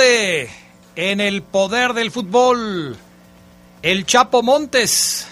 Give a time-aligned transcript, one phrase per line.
[0.00, 2.96] En el poder del fútbol,
[3.82, 5.26] el Chapo Montes.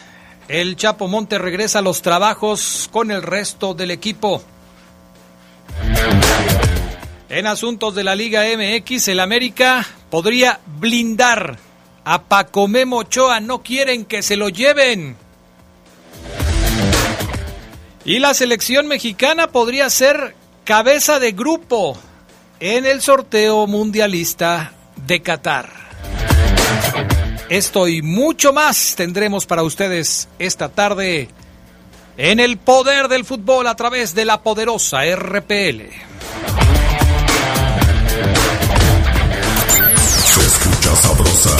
[0.48, 4.42] El Chapo Montes regresa a los trabajos con el resto del equipo.
[7.28, 11.58] En asuntos de la Liga MX, el América podría blindar
[12.04, 13.40] a Pacomemo Ochoa.
[13.40, 15.16] No quieren que se lo lleven.
[18.04, 21.98] Y la selección mexicana podría ser cabeza de grupo
[22.64, 24.72] en el sorteo mundialista
[25.04, 25.68] de Qatar.
[27.48, 31.28] Esto y mucho más tendremos para ustedes esta tarde
[32.16, 35.90] en el poder del fútbol a través de la poderosa RPL.
[40.24, 41.56] Se escucha sabrosa,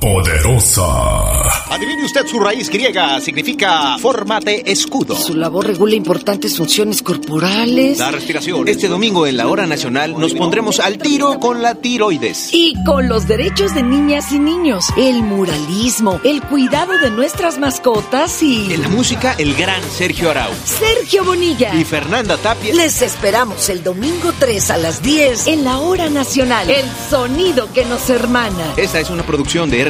[0.00, 1.42] poderosa.
[1.70, 5.14] Adivine usted su raíz griega, significa fórmate escudo.
[5.14, 7.98] Su labor regula importantes funciones corporales.
[7.98, 8.66] La respiración.
[8.66, 12.48] Este domingo en la hora nacional nos pondremos al tiro con la tiroides.
[12.52, 18.42] Y con los derechos de niñas y niños, el muralismo, el cuidado de nuestras mascotas
[18.42, 18.72] y...
[18.72, 20.50] En la música, el gran Sergio Arau.
[20.64, 21.74] Sergio Bonilla.
[21.74, 22.74] Y Fernanda Tapia.
[22.74, 26.70] Les esperamos el domingo 3 a las 10 en la hora nacional.
[26.70, 28.74] El sonido que nos hermana.
[28.78, 29.89] Esta es una producción de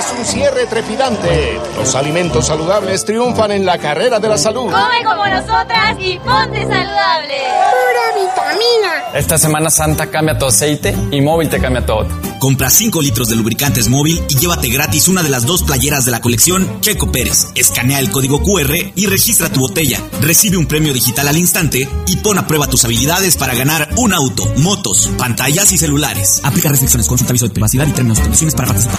[0.00, 1.60] Es un cierre trepidante.
[1.76, 4.72] Los alimentos saludables triunfan en la carrera de la salud.
[4.72, 7.36] Come como nosotras y ponte saludable.
[7.68, 9.12] Pura vitamina.
[9.12, 12.08] Esta Semana Santa cambia tu aceite y móvil te cambia todo.
[12.38, 16.12] Compra 5 litros de lubricantes móvil y llévate gratis una de las dos playeras de
[16.12, 17.48] la colección Checo Pérez.
[17.54, 20.00] Escanea el código QR y registra tu botella.
[20.22, 24.14] Recibe un premio digital al instante y pon a prueba tus habilidades para ganar un
[24.14, 26.40] auto, motos, pantallas y celulares.
[26.42, 28.98] Aplica restricciones, consulta aviso de privacidad y términos y condiciones para participar.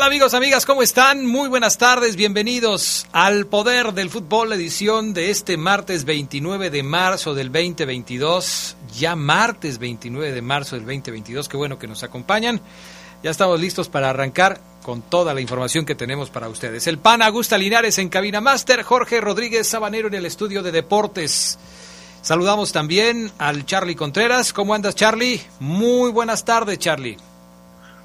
[0.00, 0.64] Amigos, amigas?
[0.64, 1.26] ¿Cómo están?
[1.26, 7.34] Muy buenas tardes, bienvenidos al Poder del Fútbol, edición de este martes 29 de marzo
[7.34, 12.62] del 2022, ya martes 29 de marzo del 2022, qué bueno que nos acompañan.
[13.22, 16.86] Ya estamos listos para arrancar con toda la información que tenemos para ustedes.
[16.86, 21.58] El PAN Augusta Linares en Cabina Master, Jorge Rodríguez Sabanero en el estudio de deportes.
[22.22, 24.54] Saludamos también al Charlie Contreras.
[24.54, 25.42] ¿Cómo andas, Charlie?
[25.60, 27.18] Muy buenas tardes, Charlie.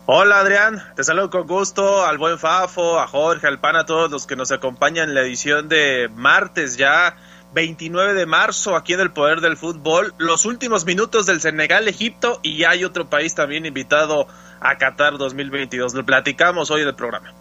[0.09, 4.09] Hola Adrián, te saludo con gusto al buen Fafo, a Jorge, al PAN, a todos
[4.09, 7.18] los que nos acompañan en la edición de martes ya
[7.54, 10.13] 29 de marzo aquí en el Poder del Fútbol.
[10.18, 14.30] Los últimos minutos del Senegal, Egipto y hay otro país también invitado
[14.62, 15.94] a Qatar 2022.
[15.94, 17.33] Lo platicamos hoy en el programa.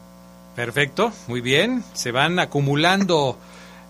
[0.56, 1.84] Perfecto, muy bien.
[1.92, 3.38] Se van acumulando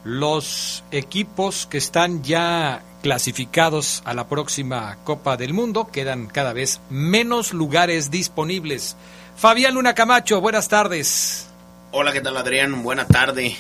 [0.05, 5.87] los equipos que están ya clasificados a la próxima Copa del Mundo.
[5.93, 8.97] Quedan cada vez menos lugares disponibles.
[9.37, 11.47] Fabián Luna Camacho, buenas tardes.
[11.93, 12.83] Hola, ¿qué tal Adrián?
[12.83, 13.55] Buena tarde.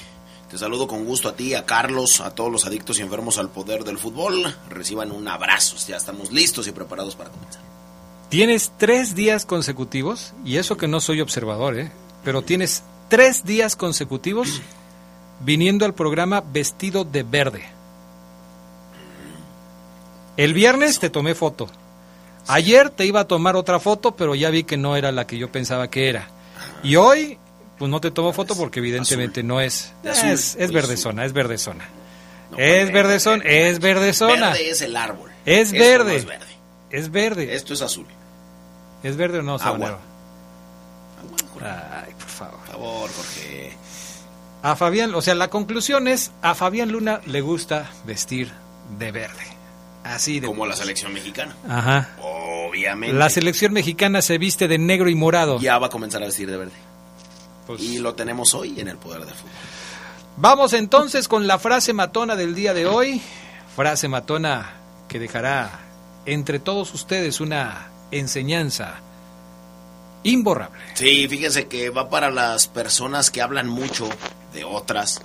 [0.50, 3.50] Te saludo con gusto a ti, a Carlos, a todos los adictos y enfermos al
[3.50, 4.52] poder del fútbol.
[4.68, 7.62] Reciban un abrazo, ya estamos listos y preparados para comenzar.
[8.28, 11.92] Tienes tres días consecutivos, y eso que no soy observador, ¿eh?
[12.24, 14.60] pero tienes tres días consecutivos
[15.38, 17.75] viniendo al programa vestido de verde.
[20.36, 21.68] El viernes te tomé foto.
[22.48, 25.38] Ayer te iba a tomar otra foto, pero ya vi que no era la que
[25.38, 26.28] yo pensaba que era.
[26.82, 27.38] Y hoy,
[27.78, 29.92] pues no te tomo foto porque evidentemente no es.
[30.04, 31.84] Es, es verdezona, es verdezona.
[32.56, 34.50] es verdezona, es verdezona.
[34.50, 35.30] Verde es el árbol.
[35.44, 36.12] Es verde.
[36.12, 36.46] no es verde.
[36.90, 37.54] Es verde.
[37.54, 38.06] Esto es azul.
[39.02, 39.98] ¿Es verde o no, Agua.
[41.60, 42.58] Ay, por favor.
[42.60, 43.72] Por favor, Jorge.
[44.62, 48.50] A Fabián, o sea, la conclusión es, a Fabián Luna le gusta vestir
[48.98, 49.55] de verde.
[50.14, 50.46] Así de...
[50.46, 51.54] Como la selección mexicana.
[51.68, 52.10] Ajá.
[52.20, 53.16] Obviamente.
[53.16, 55.58] La selección mexicana se viste de negro y morado.
[55.60, 56.72] Ya va a comenzar a vestir de verde.
[57.66, 59.50] Pues- Y lo tenemos hoy en el poder del fútbol.
[60.36, 63.20] Vamos entonces con la frase matona del día de hoy.
[63.74, 64.74] Frase matona
[65.08, 65.80] que dejará
[66.26, 68.96] entre todos ustedes una enseñanza
[70.22, 70.78] imborrable.
[70.94, 74.08] Sí, fíjense que va para las personas que hablan mucho
[74.52, 75.20] de otras,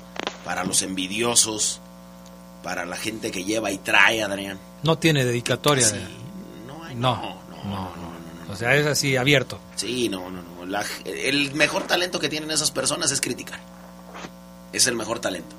[0.45, 1.80] para los envidiosos,
[2.63, 4.59] para la gente que lleva y trae, Adrián.
[4.83, 5.85] No tiene dedicatoria.
[5.87, 5.95] Sí,
[6.67, 8.53] no, hay- No, no, no, no, no, no.
[8.53, 9.59] O sea, es así, abierto.
[9.75, 10.65] Sí, no, no, no.
[10.65, 13.59] La- el mejor talento que tienen esas personas es criticar.
[14.73, 15.55] Es el mejor talento.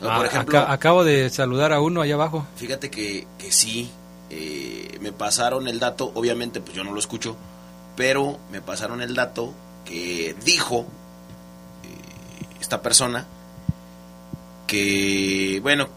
[0.00, 2.46] Por Ah, ejemplo, aca- acabo de saludar a uno allá abajo.
[2.56, 3.90] Fíjate que, que sí,
[4.30, 7.36] eh, me pasaron el dato, obviamente pues yo no lo escucho,
[7.96, 9.54] pero me pasaron el dato
[9.84, 10.86] que dijo
[11.84, 13.26] eh, esta persona
[14.66, 15.88] que, bueno,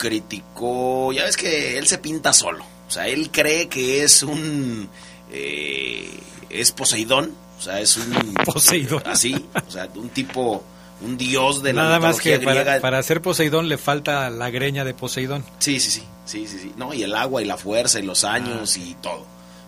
[0.00, 4.88] criticó, ya ves que él se pinta solo, o sea, él cree que es un,
[5.30, 6.10] eh,
[6.48, 8.34] es Poseidón, o sea, es un...
[8.46, 9.02] Poseidón.
[9.04, 10.64] Así, o sea, un tipo,
[11.02, 14.84] un dios de la Nada más que para, para ser Poseidón le falta la greña
[14.84, 15.44] de Poseidón.
[15.58, 16.72] Sí, sí, sí, sí, sí, sí.
[16.76, 19.26] No, y el agua y la fuerza y los años y todo.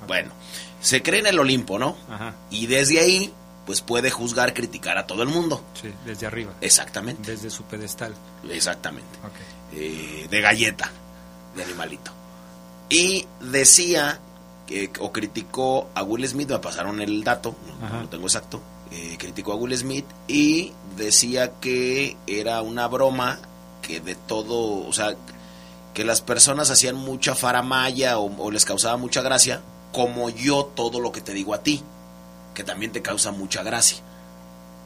[0.08, 0.32] Bueno,
[0.80, 1.96] se cree en el Olimpo, ¿no?
[2.08, 2.34] Ajá.
[2.50, 3.32] Y desde ahí,
[3.66, 5.62] pues puede juzgar, criticar a todo el mundo.
[5.80, 6.54] Sí, desde arriba.
[6.62, 8.14] Exactamente, Desde su pedestal.
[8.50, 9.18] exactamente.
[9.22, 9.51] Ok.
[9.74, 10.90] Eh, de galleta,
[11.56, 12.12] de animalito.
[12.88, 14.20] Y decía,
[14.66, 18.60] que, o criticó a Will Smith, me pasaron el dato, no, tengo exacto,
[18.90, 23.38] eh, criticó a Will Smith y decía que era una broma,
[23.80, 25.14] que de todo, o sea,
[25.94, 31.00] que las personas hacían mucha faramaya o, o les causaba mucha gracia, como yo todo
[31.00, 31.82] lo que te digo a ti,
[32.54, 33.98] que también te causa mucha gracia.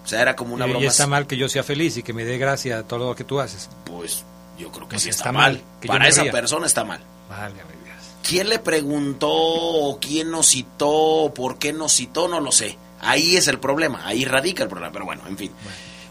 [0.04, 0.84] O sea, era como una y, broma.
[0.84, 3.24] y está mal que yo sea feliz y que me dé gracia todo lo que
[3.24, 3.68] tú haces.
[3.84, 4.24] Pues
[4.58, 5.52] yo creo que O sí está, está mal.
[5.54, 7.00] mal, que yo Para esa persona está mal.
[7.28, 7.96] Válgame Dios.
[8.22, 12.28] ¿Quién le preguntó o quién nos citó o por qué nos citó?
[12.28, 12.76] No lo sé.
[13.00, 14.92] Ahí es el problema, ahí radica el problema.
[14.92, 15.52] Pero bueno, en fin.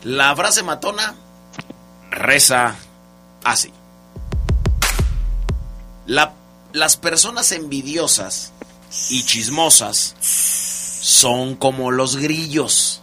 [0.03, 1.15] La frase matona
[2.11, 2.75] reza
[3.43, 3.71] así.
[6.05, 6.33] La-
[6.73, 8.51] las personas envidiosas
[9.09, 10.15] y chismosas
[11.01, 13.01] son como los grillos.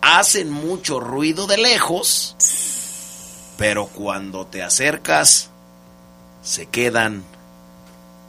[0.00, 2.36] Hacen mucho ruido de lejos,
[3.56, 5.50] pero cuando te acercas,
[6.42, 7.24] se quedan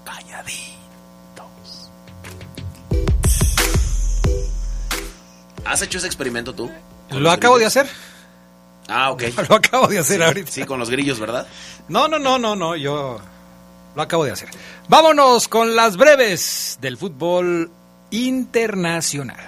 [0.06, 0.68] calladitos.
[5.66, 6.72] ¿Has hecho ese experimento tú?
[7.10, 7.88] ¿Con Lo acabo de hacer.
[8.88, 9.24] Ah, ok.
[9.50, 10.52] Lo acabo de hacer ahorita.
[10.52, 11.48] Sí, con los grillos, ¿verdad?
[11.90, 13.20] No, no, no, no, no, yo
[13.96, 14.50] lo acabo de hacer.
[14.88, 17.72] Vámonos con las breves del fútbol
[18.12, 19.44] internacional.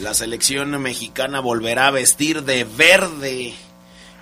[0.00, 3.54] La selección mexicana volverá a vestir de verde.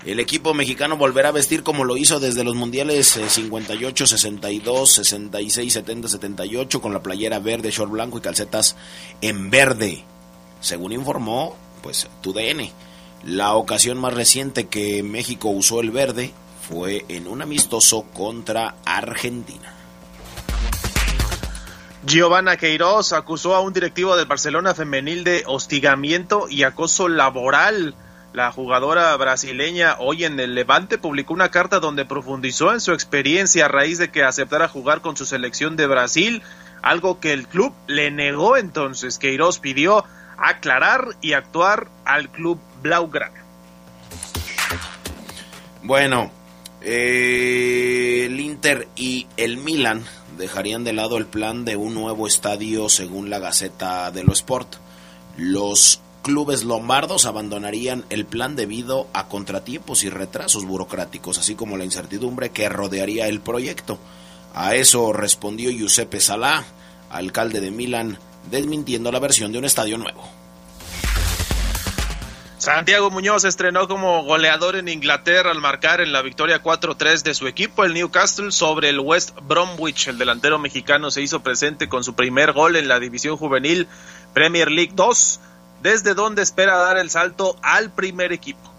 [0.07, 4.93] El equipo mexicano volverá a vestir como lo hizo desde los mundiales eh, 58, 62,
[4.93, 8.77] 66, 70, 78 con la playera verde, short blanco y calcetas
[9.21, 10.05] en verde.
[10.61, 12.71] Según informó, pues TUDN.
[13.25, 16.33] La ocasión más reciente que México usó el verde
[16.69, 19.75] fue en un amistoso contra Argentina.
[22.05, 27.97] Giovanna Queiroz acusó a un directivo del Barcelona femenil de hostigamiento y acoso laboral.
[28.37, 33.65] La jugadora brasileña hoy en el Levante publicó una carta donde profundizó en su experiencia
[33.65, 36.43] a raíz de que aceptara jugar con su selección de Brasil,
[36.83, 39.17] algo que el club le negó entonces.
[39.17, 40.05] Queiroz pidió
[40.37, 43.43] aclarar y actuar al club Blaugrana.
[45.83, 46.31] Bueno,
[46.83, 50.05] eh, el Inter y el Milan
[50.37, 54.77] dejarían de lado el plan de un nuevo estadio según la Gaceta dello Sport.
[55.39, 61.85] Los clubes lombardos abandonarían el plan debido a contratiempos y retrasos burocráticos, así como la
[61.85, 63.97] incertidumbre que rodearía el proyecto.
[64.53, 66.65] A eso respondió Giuseppe Salá,
[67.11, 68.19] alcalde de Milán,
[68.51, 70.29] desmintiendo la versión de un estadio nuevo.
[72.59, 77.47] Santiago Muñoz estrenó como goleador en Inglaterra al marcar en la victoria 4-3 de su
[77.47, 80.09] equipo, el Newcastle, sobre el West Bromwich.
[80.09, 83.87] El delantero mexicano se hizo presente con su primer gol en la división juvenil
[84.35, 85.41] Premier League 2
[85.83, 88.77] desde donde espera dar el salto al primer equipo.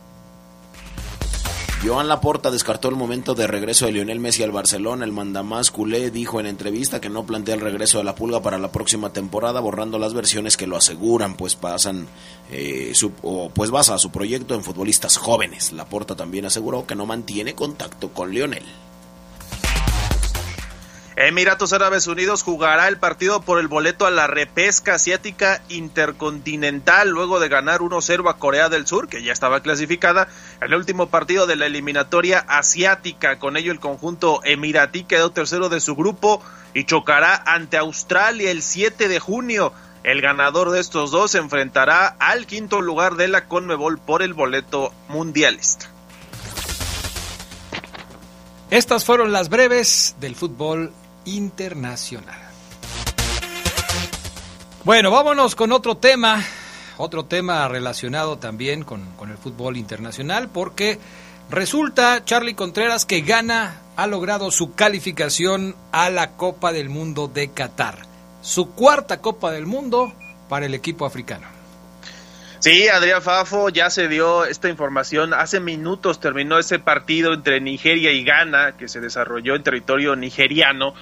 [1.84, 5.06] Joan Laporta descartó el momento de regreso de Lionel Messi al Barcelona.
[5.06, 8.58] El mandamás culé dijo en entrevista que no plantea el regreso de la pulga para
[8.58, 12.08] la próxima temporada, borrando las versiones que lo aseguran, pues pasan,
[12.51, 15.72] eh, su, o pues basa su proyecto en futbolistas jóvenes.
[15.72, 18.66] Laporta también aseguró que no mantiene contacto con Lionel.
[21.19, 27.39] Emiratos Árabes Unidos jugará el partido por el boleto a la repesca asiática intercontinental luego
[27.39, 30.27] de ganar 1-0 a Corea del Sur, que ya estaba clasificada
[30.62, 33.39] en el último partido de la eliminatoria asiática.
[33.39, 36.43] Con ello el conjunto emiratí quedó tercero de su grupo
[36.75, 39.74] y chocará ante Australia el 7 de junio.
[40.03, 44.36] El ganador de estos dos se enfrentará al quinto lugar de la Conmebol por el
[44.36, 45.88] boleto mundialista.
[48.69, 50.93] Estas fueron las breves del fútbol
[51.27, 52.39] internacional.
[54.84, 56.43] Bueno, vámonos con otro tema,
[56.98, 60.98] otro tema relacionado también con, con, el fútbol internacional, porque
[61.50, 67.50] resulta, Charlie Contreras, que Ghana ha logrado su calificación a la Copa del Mundo de
[67.50, 68.00] Qatar.
[68.41, 70.13] Su cuarta Copa del Mundo
[70.48, 71.56] para el equipo africano.
[72.59, 75.35] Sí, Adrián Fafo ya se dio esta información.
[75.35, 80.95] Hace minutos terminó ese partido entre Nigeria y Ghana que se desarrolló en territorio nigeriano.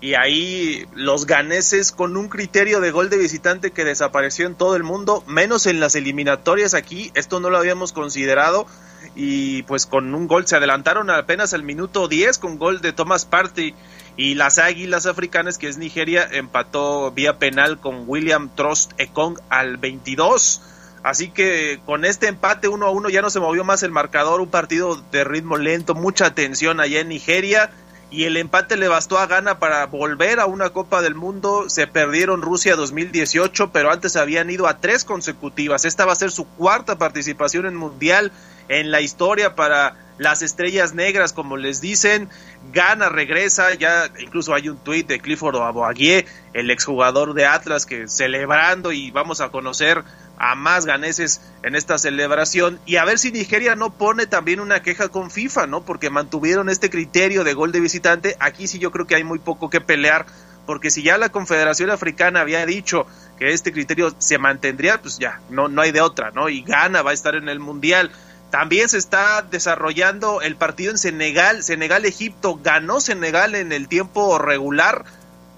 [0.00, 4.74] Y ahí los ganeses con un criterio de gol de visitante que desapareció en todo
[4.74, 8.66] el mundo, menos en las eliminatorias aquí, esto no lo habíamos considerado.
[9.14, 13.26] Y pues con un gol se adelantaron apenas al minuto 10 con gol de Thomas
[13.26, 13.74] Partey.
[14.16, 19.76] Y las Águilas Africanas que es Nigeria empató vía penal con William Trost Ekong al
[19.76, 20.62] 22
[21.02, 24.40] Así que con este empate uno a uno ya no se movió más el marcador,
[24.40, 27.70] un partido de ritmo lento, mucha tensión allá en Nigeria
[28.12, 31.70] y el empate le bastó a Ghana para volver a una Copa del Mundo.
[31.70, 35.86] Se perdieron Rusia 2018, pero antes habían ido a tres consecutivas.
[35.86, 38.30] Esta va a ser su cuarta participación en Mundial
[38.68, 42.28] en la historia para las estrellas negras, como les dicen.
[42.72, 48.08] Ghana regresa, ya incluso hay un tuit de Clifford Aboaguie, el exjugador de Atlas, que
[48.08, 50.04] celebrando y vamos a conocer
[50.42, 54.82] a más ganeses en esta celebración y a ver si Nigeria no pone también una
[54.82, 55.84] queja con FIFA, ¿no?
[55.84, 59.38] Porque mantuvieron este criterio de gol de visitante, aquí sí yo creo que hay muy
[59.38, 60.26] poco que pelear,
[60.66, 63.06] porque si ya la Confederación Africana había dicho
[63.38, 66.48] que este criterio se mantendría, pues ya, no, no hay de otra, ¿no?
[66.48, 68.10] Y Ghana va a estar en el Mundial.
[68.50, 75.04] También se está desarrollando el partido en Senegal, Senegal-Egipto, ganó Senegal en el tiempo regular,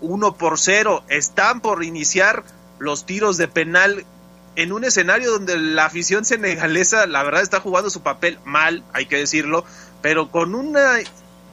[0.03, 2.45] 1 por 0, están por iniciar
[2.79, 4.05] los tiros de penal
[4.57, 9.07] en un escenario donde la afición senegalesa, la verdad, está jugando su papel mal, hay
[9.07, 9.65] que decirlo,
[10.01, 10.99] pero con una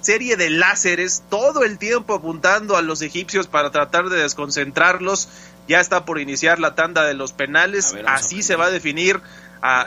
[0.01, 5.29] serie de láseres todo el tiempo apuntando a los egipcios para tratar de desconcentrarlos.
[5.67, 9.22] Ya está por iniciar la tanda de los penales, así se va a definir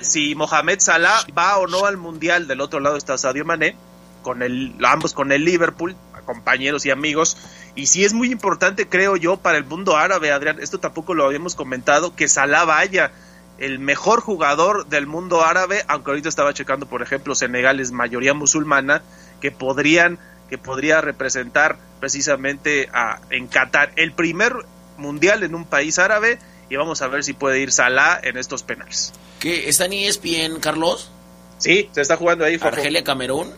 [0.01, 2.47] si Mohamed Salah va o no al mundial.
[2.47, 3.77] Del otro lado está Sadio Mané,
[4.23, 7.37] con el, ambos con el Liverpool, compañeros y amigos.
[7.77, 11.25] Y sí es muy importante, creo yo, para el mundo árabe, Adrián, esto tampoco lo
[11.25, 13.11] habíamos comentado, que Salah vaya
[13.59, 18.33] el mejor jugador del mundo árabe, aunque ahorita estaba checando, por ejemplo, Senegal es mayoría
[18.35, 19.03] musulmana,
[19.41, 24.55] que podrían, que podría representar precisamente a, en Qatar el primer
[24.97, 26.39] mundial en un país árabe,
[26.71, 29.13] y vamos a ver si puede ir Salah en estos penales.
[29.41, 29.69] ¿Qué?
[29.69, 31.11] ¿Está en ESPN, Carlos?
[31.59, 32.59] Sí, se está jugando ahí.
[32.61, 33.53] Argelia, Camerún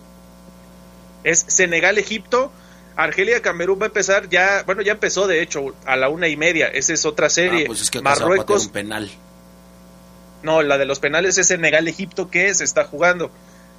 [1.22, 1.44] es
[2.96, 3.02] Senegal-Egipto.
[3.02, 6.66] Argelia-Camerún va a empezar ya, bueno, ya empezó de hecho a la una y media.
[6.66, 7.64] Esa es otra serie.
[7.64, 8.66] Ah, pues es que Marruecos.
[8.66, 9.10] Un penal.
[10.42, 13.30] No, la de los penales es Senegal-Egipto que se está jugando.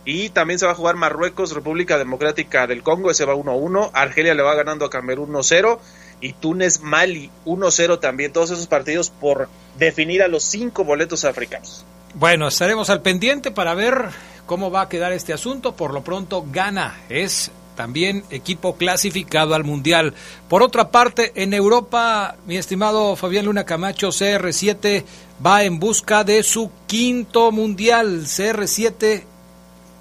[0.06, 3.92] Y también se va a jugar Marruecos, República Democrática del Congo, ese va 1-1.
[3.94, 5.80] Argelia le va ganando a Camerún 1-0.
[6.22, 8.32] Y Túnez, Mali 1-0 también.
[8.32, 11.86] Todos esos partidos por definir a los cinco boletos africanos.
[12.14, 14.06] Bueno, estaremos al pendiente para ver
[14.46, 15.76] cómo va a quedar este asunto.
[15.76, 17.02] Por lo pronto, gana.
[17.10, 20.14] Es también equipo clasificado al Mundial.
[20.50, 25.06] Por otra parte, en Europa, mi estimado Fabián Luna Camacho, CR7
[25.46, 28.26] va en busca de su quinto Mundial.
[28.26, 29.24] CR7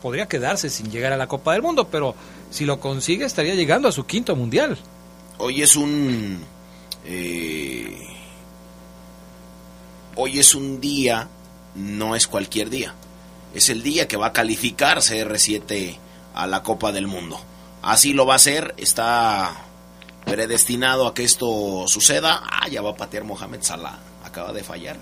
[0.02, 2.16] podría quedarse sin llegar a la Copa del Mundo, pero
[2.50, 4.76] si lo consigue estaría llegando a su quinto Mundial.
[5.38, 6.40] Hoy es un...
[7.04, 8.09] Eh,
[10.16, 11.28] hoy es un día,
[11.76, 12.95] no es cualquier día
[13.56, 15.97] es el día que va a calificar CR7
[16.35, 17.40] a la Copa del Mundo.
[17.87, 19.62] Así lo va a hacer, está
[20.25, 22.43] predestinado a que esto suceda.
[22.45, 24.97] Ah, ya va a patear Mohamed Salah, acaba de fallar.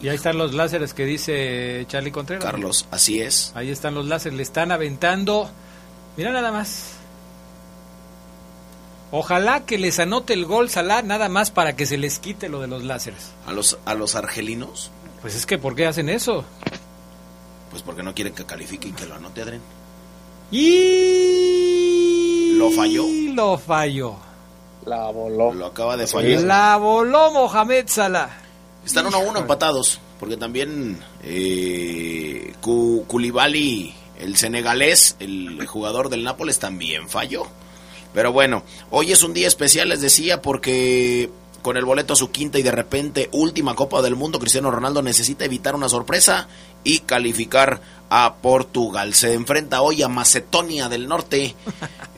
[0.00, 2.42] Y ahí están los láseres que dice Charlie Contreras.
[2.42, 3.52] Carlos, así es.
[3.54, 5.50] Ahí están los láseres, le están aventando.
[6.16, 6.92] Mira nada más.
[9.10, 12.58] Ojalá que les anote el gol Salah nada más para que se les quite lo
[12.60, 13.32] de los láseres.
[13.46, 14.90] ¿A los, a los argelinos?
[15.20, 16.46] Pues es que ¿por qué hacen eso?
[17.70, 19.60] Pues porque no quieren que califique y que lo anote, Adren.
[20.50, 21.17] Y...
[22.58, 23.06] ¿Lo falló?
[23.34, 24.16] Lo falló.
[24.84, 25.52] La voló.
[25.54, 26.42] Lo acaba de fallar.
[26.42, 28.30] La voló Mohamed Salah.
[28.84, 36.58] Están uno a uno empatados, porque también eh, Koulibaly, el senegalés, el jugador del Nápoles,
[36.58, 37.46] también falló.
[38.14, 41.30] Pero bueno, hoy es un día especial, les decía, porque
[41.62, 45.02] con el boleto a su quinta y de repente última Copa del Mundo, Cristiano Ronaldo
[45.02, 46.48] necesita evitar una sorpresa
[46.84, 49.14] y calificar a Portugal.
[49.14, 51.54] Se enfrenta hoy a Macedonia del Norte.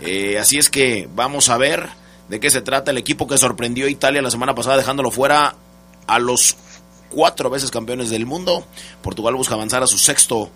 [0.03, 1.91] Eh, así es que vamos a ver
[2.31, 5.57] de qué se trata el equipo que sorprendió a Italia la semana pasada dejándolo fuera
[6.07, 6.57] a los
[7.11, 8.65] cuatro veces campeones del mundo.
[9.03, 10.49] Portugal busca avanzar a su sexto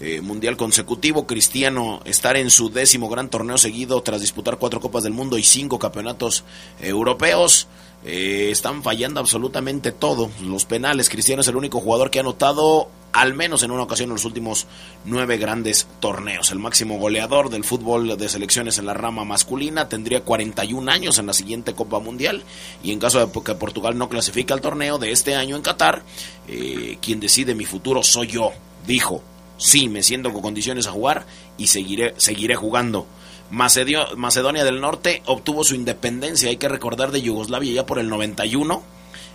[0.00, 1.26] eh, mundial consecutivo.
[1.26, 5.42] Cristiano estar en su décimo gran torneo seguido tras disputar cuatro Copas del Mundo y
[5.42, 6.44] cinco campeonatos
[6.80, 7.66] europeos.
[8.08, 10.30] Eh, están fallando absolutamente todo.
[10.40, 11.08] Los penales.
[11.08, 14.24] Cristiano es el único jugador que ha anotado al menos en una ocasión en los
[14.24, 14.66] últimos
[15.04, 16.52] nueve grandes torneos.
[16.52, 21.26] El máximo goleador del fútbol de selecciones en la rama masculina tendría 41 años en
[21.26, 22.44] la siguiente Copa Mundial
[22.84, 26.02] y en caso de que Portugal no clasifique al torneo de este año en Qatar,
[26.46, 28.52] eh, quien decide mi futuro soy yo,
[28.86, 29.22] dijo.
[29.56, 31.24] Sí, me siento con condiciones a jugar
[31.56, 33.06] y seguiré, seguiré jugando.
[33.50, 38.82] Macedonia del Norte obtuvo su independencia, hay que recordar, de Yugoslavia ya por el 91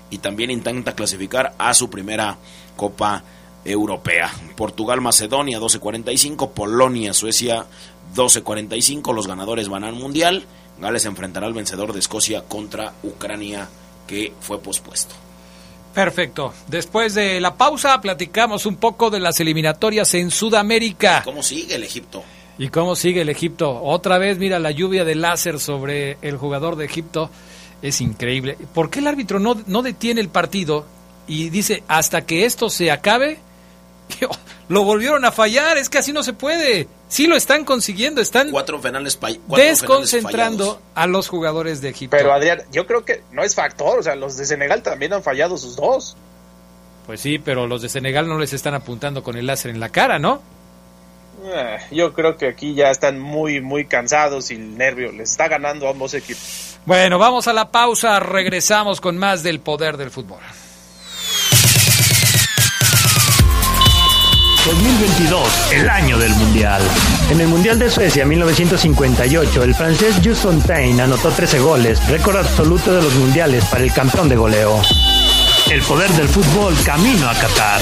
[0.10, 2.38] y también intenta clasificar a su primera
[2.76, 3.24] Copa
[3.64, 4.32] Europea.
[4.56, 7.66] Portugal, Macedonia 12.45, Polonia, Suecia
[8.16, 10.46] 12.45, los ganadores van al Mundial.
[10.80, 13.70] Gales enfrentará al vencedor de Escocia contra Ucrania
[14.08, 15.16] que fue pospuesto.
[15.94, 16.54] Perfecto.
[16.68, 21.22] Después de la pausa platicamos un poco de las eliminatorias en Sudamérica.
[21.24, 22.24] ¿Cómo sigue el Egipto?
[22.58, 23.82] ¿Y cómo sigue el Egipto?
[23.82, 27.30] Otra vez, mira, la lluvia de láser sobre el jugador de Egipto
[27.82, 28.58] es increíble.
[28.74, 30.86] ¿Por qué el árbitro no, no detiene el partido
[31.28, 33.40] y dice hasta que esto se acabe?
[34.70, 36.88] Lo volvieron a fallar, es que así no se puede.
[37.10, 42.16] Sí lo están consiguiendo, están cuatro penales desconcentrando a los jugadores de Egipto.
[42.16, 45.24] Pero Adrián, yo creo que no es factor, o sea, los de Senegal también han
[45.24, 46.16] fallado sus dos.
[47.06, 49.90] Pues sí, pero los de Senegal no les están apuntando con el láser en la
[49.90, 50.42] cara, ¿no?
[51.44, 55.48] Eh, yo creo que aquí ya están muy, muy cansados y el nervio les está
[55.48, 56.78] ganando a ambos equipos.
[56.86, 60.40] Bueno, vamos a la pausa, regresamos con más del poder del fútbol.
[64.66, 66.84] 2022, el año del Mundial.
[67.32, 72.94] En el Mundial de Suecia 1958, el francés Jules Fontaine anotó 13 goles, récord absoluto
[72.94, 74.80] de los mundiales para el campeón de goleo.
[75.72, 77.82] El poder del fútbol camino a Qatar.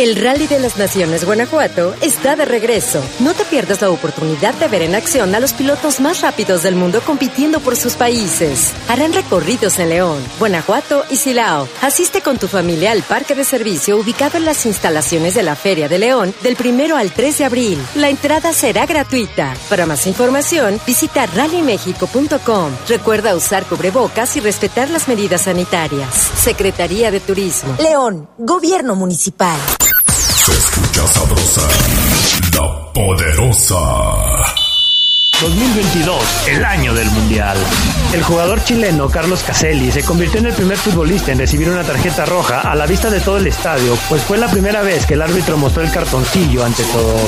[0.00, 3.02] El Rally de las Naciones Guanajuato está de regreso.
[3.18, 6.74] No te pierdas la oportunidad de ver en acción a los pilotos más rápidos del
[6.74, 8.72] mundo compitiendo por sus países.
[8.88, 11.68] Harán recorridos en León, Guanajuato y Silao.
[11.82, 15.86] Asiste con tu familia al parque de servicio ubicado en las instalaciones de la Feria
[15.86, 17.78] de León del primero al 3 de abril.
[17.94, 19.52] La entrada será gratuita.
[19.68, 22.72] Para más información, visita rallymexico.com.
[22.88, 26.14] Recuerda usar cubrebocas y respetar las medidas sanitarias.
[26.42, 27.76] Secretaría de Turismo.
[27.78, 29.60] León, Gobierno Municipal.
[30.90, 31.68] Escucha sabrosa,
[32.52, 33.76] la poderosa.
[35.40, 37.56] 2022, el año del Mundial.
[38.12, 42.24] El jugador chileno Carlos Caselli se convirtió en el primer futbolista en recibir una tarjeta
[42.24, 45.22] roja a la vista de todo el estadio, pues fue la primera vez que el
[45.22, 47.20] árbitro mostró el cartoncillo ante todo.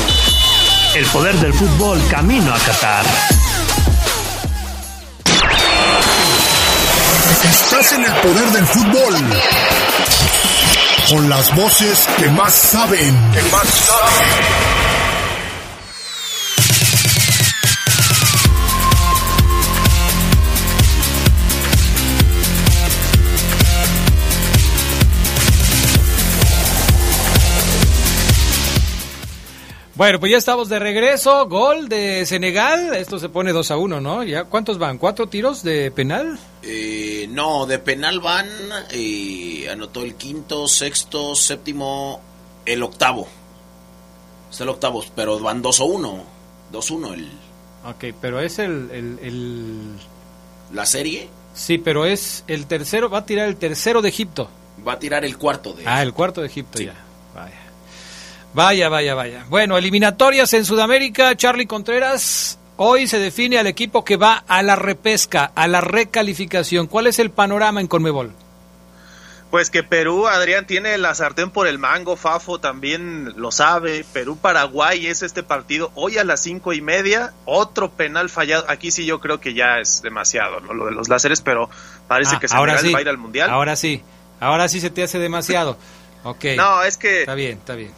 [0.96, 3.04] El poder del fútbol camino a Qatar.
[7.44, 9.14] Estás en el poder del fútbol.
[11.12, 13.14] Con las voces que más saben.
[30.02, 31.46] Bueno, pues ya estamos de regreso.
[31.46, 32.96] Gol de Senegal.
[32.96, 34.24] Esto se pone 2 a 1, ¿no?
[34.24, 34.42] ¿Ya?
[34.42, 34.98] ¿Cuántos van?
[34.98, 36.40] ¿Cuatro tiros de penal?
[36.64, 38.48] Eh, no, de penal van.
[38.90, 42.20] Eh, anotó el quinto, sexto, séptimo,
[42.66, 43.28] el octavo.
[44.50, 46.24] Es el octavo, pero van 2 a 1.
[46.72, 47.30] 2 a 1 el.
[47.84, 49.98] Ok, pero es el, el, el,
[50.72, 51.28] ¿La serie?
[51.54, 53.08] Sí, pero es el tercero.
[53.08, 54.50] Va a tirar el tercero de Egipto.
[54.84, 55.84] Va a tirar el cuarto de.
[55.86, 56.96] Ah, el cuarto de Egipto ya.
[57.36, 57.61] Vaya.
[58.54, 59.44] Vaya, vaya, vaya.
[59.48, 62.58] Bueno, eliminatorias en Sudamérica, Charlie Contreras.
[62.76, 66.86] Hoy se define al equipo que va a la repesca, a la recalificación.
[66.86, 68.32] ¿Cuál es el panorama en Conmebol?
[69.50, 74.02] Pues que Perú, Adrián, tiene la sartén por el mango, Fafo también lo sabe.
[74.12, 77.34] Perú-Paraguay es este partido hoy a las cinco y media.
[77.44, 78.64] Otro penal fallado.
[78.68, 80.72] Aquí sí yo creo que ya es demasiado, ¿no?
[80.72, 81.68] Lo de los láseres, pero
[82.08, 83.50] parece Ah, que ahora Senegal sí, va a ir al Mundial.
[83.50, 84.02] Ahora sí,
[84.40, 85.76] ahora sí se te hace demasiado.
[86.24, 86.44] Ok.
[86.56, 87.92] No, es que Está bien, está bien.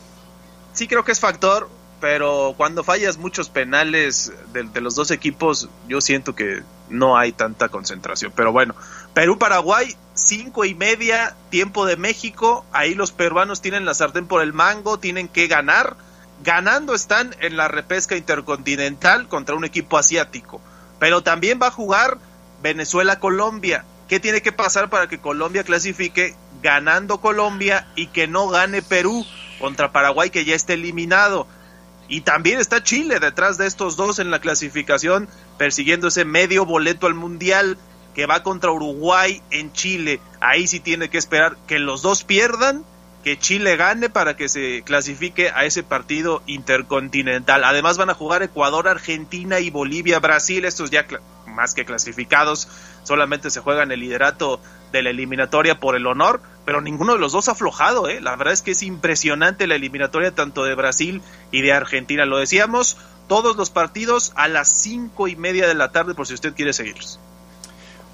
[0.75, 5.71] Sí creo que es factor, pero cuando fallas muchos penales de, de los dos equipos,
[5.89, 8.33] yo siento que no hay tanta concentración.
[8.37, 8.75] Pero bueno,
[9.15, 12.65] Perú-Paraguay, cinco y media, tiempo de México.
[12.73, 15.97] Ahí los peruanos tienen la sartén por el mango, tienen que ganar.
[16.43, 20.61] Ganando están en la repesca intercontinental contra un equipo asiático.
[20.99, 22.19] Pero también va a jugar
[22.63, 23.85] Venezuela-Colombia.
[24.09, 29.25] ¿Qué tiene que pasar para que Colombia clasifique ganando Colombia y que no gane Perú
[29.59, 31.47] contra Paraguay que ya está eliminado?
[32.09, 37.07] Y también está Chile detrás de estos dos en la clasificación, persiguiendo ese medio boleto
[37.07, 37.79] al Mundial
[38.14, 40.21] que va contra Uruguay en Chile.
[40.40, 42.85] Ahí sí tiene que esperar que los dos pierdan,
[43.25, 47.64] que Chile gane para que se clasifique a ese partido intercontinental.
[47.64, 51.07] Además van a jugar Ecuador, Argentina y Bolivia, Brasil, estos ya
[51.47, 52.69] más que clasificados,
[53.03, 54.61] solamente se juegan el liderato
[54.98, 58.20] de la eliminatoria por el honor, pero ninguno de los dos ha aflojado, ¿eh?
[58.20, 62.24] La verdad es que es impresionante la eliminatoria tanto de Brasil y de Argentina.
[62.24, 62.96] Lo decíamos,
[63.28, 66.72] todos los partidos a las cinco y media de la tarde por si usted quiere
[66.72, 67.18] seguirlos.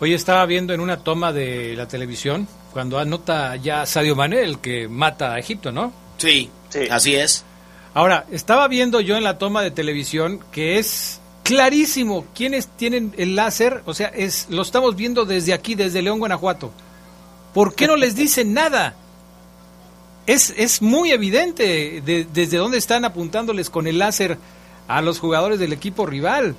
[0.01, 4.59] Hoy estaba viendo en una toma de la televisión cuando anota ya Sadio Mané el
[4.59, 5.93] que mata a Egipto, ¿no?
[6.17, 6.51] Sí,
[6.91, 7.45] así es.
[7.93, 13.35] Ahora, estaba viendo yo en la toma de televisión que es clarísimo quiénes tienen el
[13.37, 16.71] láser, o sea, es lo estamos viendo desde aquí, desde León, Guanajuato.
[17.55, 18.95] ¿Por qué no les dicen nada?
[20.27, 24.39] Es, es muy evidente de- desde dónde están apuntándoles con el láser
[24.87, 26.55] a los jugadores del equipo rival.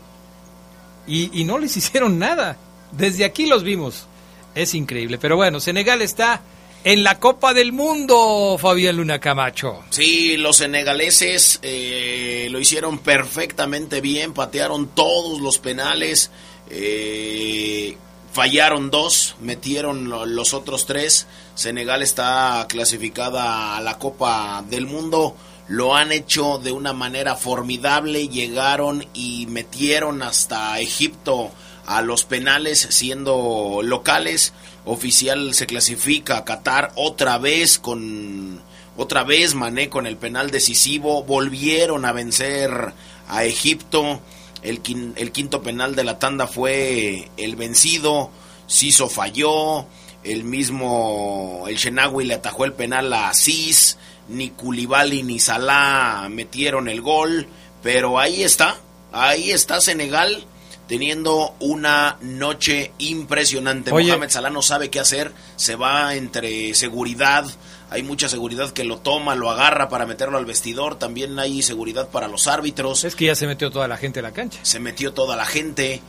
[1.08, 2.58] Y, y no les hicieron nada.
[2.92, 4.08] Desde aquí los vimos.
[4.56, 5.18] Es increíble.
[5.18, 6.42] Pero bueno, Senegal está
[6.84, 9.84] en la Copa del Mundo, Fabián Luna Camacho.
[9.90, 16.32] Sí, los senegaleses eh, lo hicieron perfectamente bien, patearon todos los penales,
[16.70, 17.98] eh,
[18.34, 21.28] fallaron dos, metieron lo- los otros tres.
[21.54, 25.36] Senegal está clasificada a la Copa del Mundo.
[25.68, 31.52] Lo han hecho de una manera formidable, llegaron y metieron hasta Egipto
[31.86, 34.54] a los penales siendo locales.
[34.86, 38.60] Oficial se clasifica a Qatar otra vez con
[38.98, 41.24] otra vez Mané con el penal decisivo.
[41.24, 42.94] Volvieron a vencer
[43.28, 44.20] a Egipto.
[44.64, 48.32] El, quin- el quinto penal de la tanda fue el vencido.
[48.68, 49.86] Siso falló.
[50.24, 53.98] El mismo el Shenawi le atajó el penal a Cis.
[54.30, 57.48] Ni Koulibaly ni Salah metieron el gol.
[57.84, 58.78] Pero ahí está.
[59.12, 60.46] Ahí está Senegal
[60.88, 63.92] teniendo una noche impresionante.
[63.92, 64.08] Oye.
[64.08, 67.46] Mohamed Salah no sabe qué hacer, se va entre seguridad,
[67.90, 72.10] hay mucha seguridad que lo toma, lo agarra para meterlo al vestidor, también hay seguridad
[72.10, 73.04] para los árbitros.
[73.06, 74.60] Es que ya se metió toda la gente a la cancha.
[74.64, 76.02] Se metió toda la gente.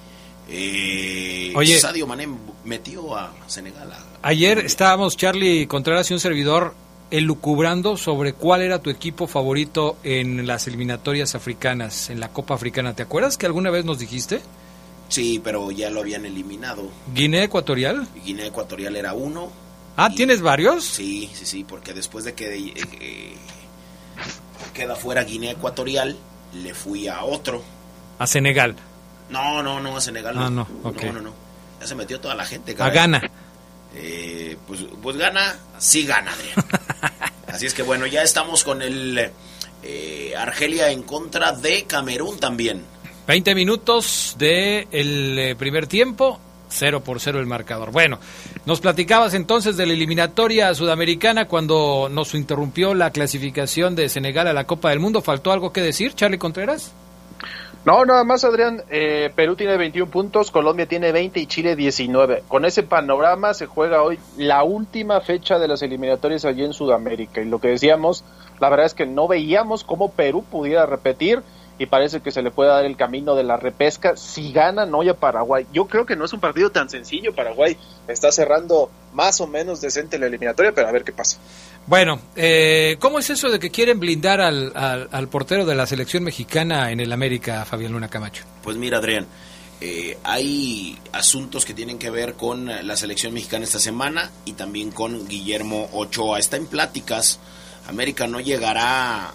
[0.49, 1.79] Eh, Oye.
[1.79, 2.29] Sadio Mané
[2.65, 3.91] metió a Senegal.
[3.93, 6.75] a- Ayer estábamos, Charlie Contreras y un servidor,
[7.11, 12.95] elucubrando sobre cuál era tu equipo favorito en las eliminatorias africanas, en la Copa Africana.
[12.95, 14.41] ¿Te acuerdas que alguna vez nos dijiste?
[15.13, 16.89] Sí, pero ya lo habían eliminado.
[17.13, 18.09] Guinea Ecuatorial.
[18.25, 19.53] Guinea Ecuatorial era uno.
[19.95, 20.85] Ah, ¿tienes varios?
[20.85, 23.35] Sí, sí, sí, porque después de que eh, eh,
[24.73, 26.17] queda fuera Guinea Ecuatorial,
[26.55, 27.63] le fui a otro.
[28.19, 28.75] A Senegal.
[29.29, 30.35] No, no, no, a Senegal.
[30.39, 31.03] Ah, no, ok.
[31.03, 31.35] no, no, no.
[31.79, 32.75] Ya se metió toda la gente.
[32.79, 32.89] A.
[32.89, 33.21] Ghana.
[33.95, 36.57] Eh, pues, pues gana, sí gana, Adrián.
[37.49, 39.31] Así es que bueno, ya estamos con el
[39.83, 42.83] eh, Argelia en contra de Camerún también.
[43.27, 46.41] 20 minutos del primer tiempo.
[46.69, 47.93] 0 por 0 el marcador.
[47.93, 48.19] Bueno,
[48.65, 54.53] nos platicabas entonces de la eliminatoria sudamericana cuando nos interrumpió la clasificación de Senegal a
[54.53, 55.21] la Copa del Mundo.
[55.21, 56.95] ¿Faltó algo que decir, Charlie Contreras?
[57.85, 58.83] No, nada más, Adrián.
[58.91, 62.45] Eh, Perú tiene 21 puntos, Colombia tiene 20 y Chile 19.
[62.47, 67.41] Con ese panorama se juega hoy la última fecha de las eliminatorias allí en Sudamérica.
[67.41, 68.25] Y lo que decíamos,
[68.61, 71.43] la verdad es que no veíamos cómo Perú pudiera repetir
[71.83, 75.09] y parece que se le puede dar el camino de la repesca si gana hoy
[75.09, 75.67] a Paraguay.
[75.73, 77.35] Yo creo que no es un partido tan sencillo.
[77.35, 81.39] Paraguay está cerrando más o menos decente la eliminatoria, pero a ver qué pasa.
[81.89, 86.23] Bueno, eh, ¿cómo es eso de que quieren blindar al, al, portero de la selección
[86.23, 88.45] mexicana en el América, Fabián Luna Camacho?
[88.63, 89.27] Pues mira, Adrián,
[89.81, 94.93] eh, hay asuntos que tienen que ver con la selección mexicana esta semana y también
[94.93, 96.39] con Guillermo Ochoa.
[96.39, 97.41] Está en pláticas.
[97.89, 99.35] América no llegará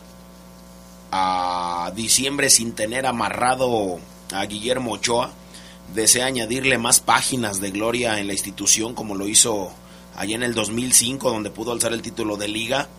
[1.11, 3.99] a diciembre sin tener amarrado
[4.33, 5.31] a Guillermo Ochoa.
[5.93, 9.71] Desea añadirle más páginas de gloria en la institución como lo hizo
[10.15, 12.89] allá en el 2005 donde pudo alzar el título de liga.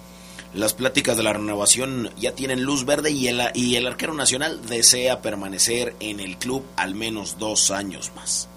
[0.55, 4.65] Las pláticas de la renovación ya tienen luz verde y el, y el arquero nacional
[4.67, 8.49] desea permanecer en el club al menos dos años más.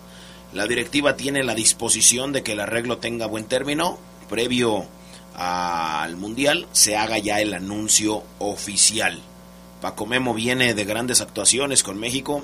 [0.54, 3.98] La directiva tiene la disposición de que el arreglo tenga buen término.
[4.30, 4.86] Previo
[5.34, 9.22] al Mundial se haga ya el anuncio oficial.
[9.82, 12.44] Paco Memo viene de grandes actuaciones con México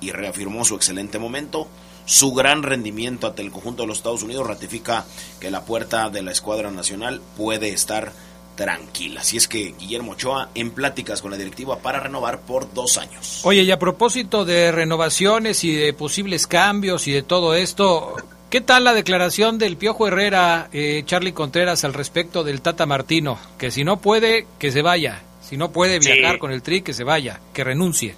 [0.00, 1.68] y reafirmó su excelente momento.
[2.04, 5.06] Su gran rendimiento ante el conjunto de los Estados Unidos ratifica
[5.40, 8.12] que la puerta de la escuadra nacional puede estar
[8.56, 9.20] tranquila.
[9.20, 13.40] Así es que Guillermo Ochoa en pláticas con la directiva para renovar por dos años.
[13.44, 18.16] Oye, y a propósito de renovaciones y de posibles cambios y de todo esto,
[18.50, 23.38] ¿qué tal la declaración del Piojo Herrera, eh, Charlie Contreras, al respecto del Tata Martino?
[23.58, 25.22] Que si no puede, que se vaya.
[25.48, 28.14] Si no puede viajar con el tri, que se vaya, que renuncie.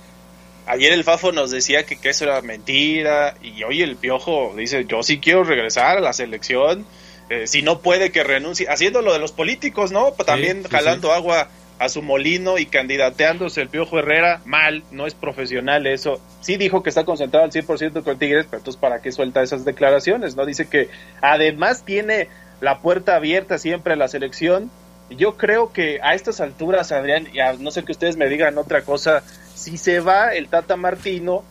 [0.66, 5.02] Ayer el Fafo nos decía que, eso era mentira y hoy el Piojo dice, yo
[5.02, 6.86] sí quiero regresar a la selección,
[7.30, 10.12] eh, si no puede que renuncie, haciendo lo de los políticos, ¿no?
[10.12, 15.86] También jalando agua a su molino y candidateándose el Piojo Herrera, mal, no es profesional
[15.86, 16.20] eso.
[16.40, 19.64] Sí dijo que está concentrado al 100% con Tigres, pero entonces ¿para qué suelta esas
[19.64, 20.34] declaraciones?
[20.34, 20.44] ¿No?
[20.44, 20.88] Dice que
[21.20, 22.28] además tiene
[22.60, 24.70] la puerta abierta siempre a la selección
[25.10, 28.58] yo creo que a estas alturas, Adrián, y a no sé que ustedes me digan
[28.58, 29.22] otra cosa,
[29.54, 31.44] si se va el Tata Martino,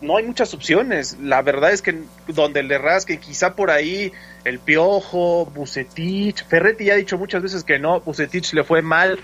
[0.00, 1.16] no hay muchas opciones.
[1.20, 4.12] La verdad es que donde le rasque, quizá por ahí
[4.44, 9.18] el Piojo, Bucetich, Ferretti ya ha dicho muchas veces que no, Bucetich le fue mal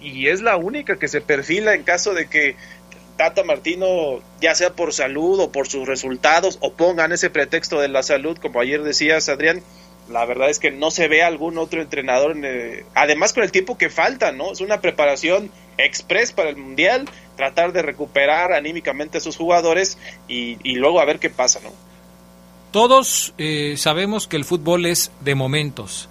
[0.00, 2.56] y es la única que se perfila en caso de que
[3.16, 7.88] Tata Martino, ya sea por salud o por sus resultados, o pongan ese pretexto de
[7.88, 9.62] la salud, como ayer decías, Adrián,
[10.08, 12.36] la verdad es que no se ve algún otro entrenador,
[12.94, 14.52] además con el tiempo que falta, ¿no?
[14.52, 20.56] Es una preparación express para el Mundial, tratar de recuperar anímicamente a sus jugadores y,
[20.74, 21.70] luego a ver qué pasa, ¿no?
[22.70, 26.08] Todos eh, sabemos que el fútbol es de momentos.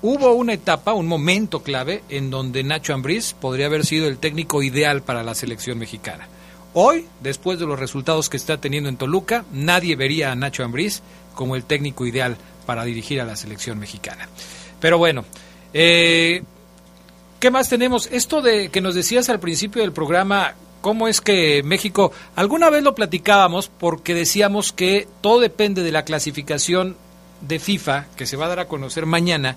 [0.00, 4.62] Hubo una etapa, un momento clave en donde Nacho Ambriz podría haber sido el técnico
[4.62, 6.28] ideal para la selección mexicana.
[6.72, 11.02] Hoy, después de los resultados que está teniendo en Toluca, nadie vería a Nacho Ambriz
[11.34, 12.36] como el técnico ideal
[12.68, 14.28] para dirigir a la selección mexicana.
[14.78, 15.24] Pero bueno,
[15.72, 16.42] eh,
[17.40, 18.10] ¿qué más tenemos?
[18.12, 20.52] Esto de que nos decías al principio del programa,
[20.82, 26.04] ¿cómo es que México, alguna vez lo platicábamos porque decíamos que todo depende de la
[26.04, 26.98] clasificación
[27.40, 29.56] de FIFA, que se va a dar a conocer mañana,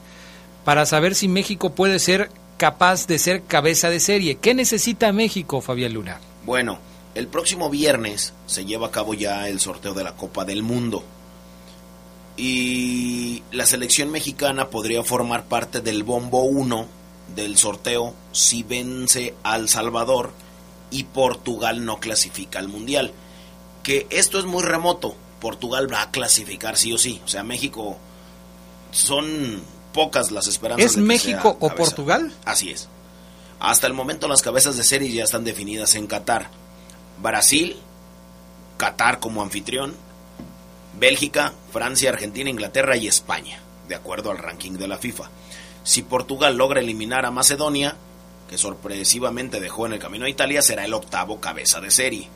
[0.63, 4.35] para saber si México puede ser capaz de ser cabeza de serie.
[4.35, 6.21] ¿Qué necesita México, Fabián Luna?
[6.45, 6.79] Bueno,
[7.13, 11.03] el próximo viernes se lleva a cabo ya el sorteo de la Copa del Mundo
[12.37, 16.87] y la selección mexicana podría formar parte del bombo 1
[17.35, 20.31] del sorteo si vence al Salvador
[20.89, 23.13] y Portugal no clasifica al Mundial.
[23.83, 25.15] Que esto es muy remoto.
[25.39, 27.21] Portugal va a clasificar sí o sí.
[27.25, 27.97] O sea, México
[28.91, 29.61] son
[29.93, 30.91] pocas las esperanzas.
[30.91, 32.31] ¿Es México o Portugal?
[32.45, 32.87] Así es.
[33.59, 36.49] Hasta el momento las cabezas de serie ya están definidas en Qatar.
[37.21, 37.77] Brasil,
[38.77, 39.95] Qatar como anfitrión,
[41.01, 45.31] Bélgica, Francia, Argentina, Inglaterra y España, de acuerdo al ranking de la FIFA.
[45.83, 47.95] Si Portugal logra eliminar a Macedonia,
[48.47, 52.29] que sorpresivamente dejó en el camino a Italia, será el octavo cabeza de serie.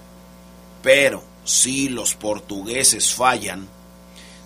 [0.82, 3.68] Pero si los portugueses fallan,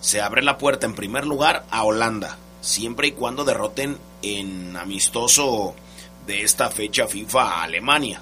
[0.01, 5.75] se abre la puerta en primer lugar a Holanda, siempre y cuando derroten en amistoso
[6.27, 8.21] de esta fecha FIFA a Alemania.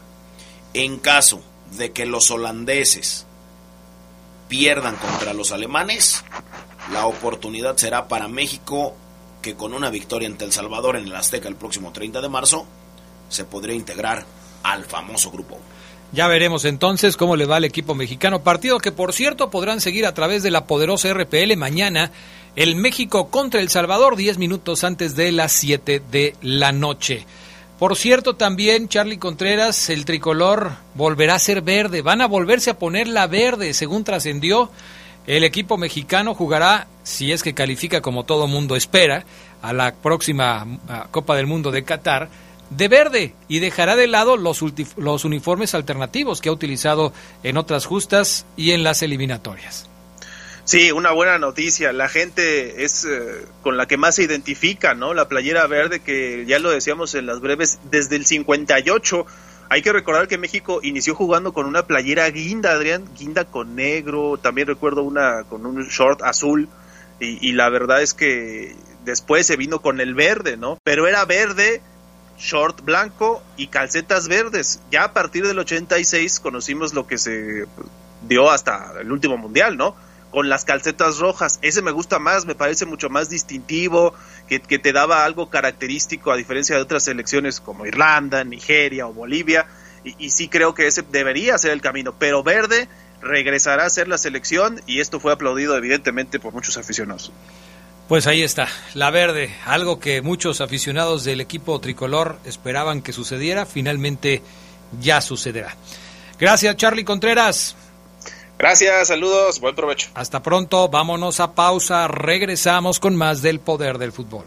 [0.75, 1.41] En caso
[1.75, 3.26] de que los holandeses
[4.47, 6.23] pierdan contra los alemanes,
[6.91, 8.95] la oportunidad será para México
[9.41, 12.65] que con una victoria ante El Salvador en el Azteca el próximo 30 de marzo
[13.29, 14.25] se podría integrar
[14.63, 15.59] al famoso grupo.
[16.11, 18.41] Ya veremos entonces cómo le va al equipo mexicano.
[18.41, 22.11] Partido que, por cierto, podrán seguir a través de la poderosa RPL mañana.
[22.55, 27.25] El México contra El Salvador, 10 minutos antes de las 7 de la noche.
[27.79, 32.01] Por cierto, también Charlie Contreras, el tricolor volverá a ser verde.
[32.01, 34.71] Van a volverse a poner la verde, según trascendió.
[35.27, 39.25] El equipo mexicano jugará, si es que califica como todo mundo espera,
[39.61, 40.65] a la próxima
[41.11, 42.29] Copa del Mundo de Qatar
[42.69, 44.63] de verde y dejará de lado los,
[44.97, 47.13] los uniformes alternativos que ha utilizado
[47.43, 49.87] en otras justas y en las eliminatorias.
[50.67, 51.93] Sí, una buena noticia.
[51.93, 55.13] La gente es eh, con la que más se identifica, ¿no?
[55.13, 59.25] La playera verde que ya lo decíamos en las breves desde el 58.
[59.69, 64.37] Hay que recordar que México inició jugando con una playera guinda, Adrián, guinda con negro.
[64.37, 66.67] También recuerdo una con un short azul.
[67.21, 68.75] Y, y la verdad es que
[69.05, 70.79] después se vino con el verde, ¿no?
[70.83, 71.81] Pero era verde
[72.37, 74.81] short blanco y calcetas verdes.
[74.91, 77.63] Ya a partir del 86 conocimos lo que se
[78.27, 79.95] dio hasta el último mundial, ¿no?
[80.37, 81.57] Con las calcetas rojas.
[81.63, 84.13] Ese me gusta más, me parece mucho más distintivo,
[84.47, 89.65] que, te daba algo característico a diferencia de otras selecciones como Irlanda, Nigeria o Bolivia.
[90.03, 92.13] Y, sí creo que ese debería ser el camino.
[92.19, 92.87] Pero verde
[93.19, 97.31] regresará a ser la selección y esto fue aplaudido evidentemente por muchos aficionados.
[98.07, 103.65] Pues ahí está, la verde, algo que muchos aficionados del equipo tricolor esperaban que sucediera,
[103.65, 104.43] finalmente
[105.01, 105.75] ya sucederá.
[106.39, 107.75] Gracias Charlie Contreras.
[108.57, 110.09] Gracias, saludos, buen provecho.
[110.15, 114.45] Hasta pronto, vámonos a pausa, regresamos con más del poder del fútbol.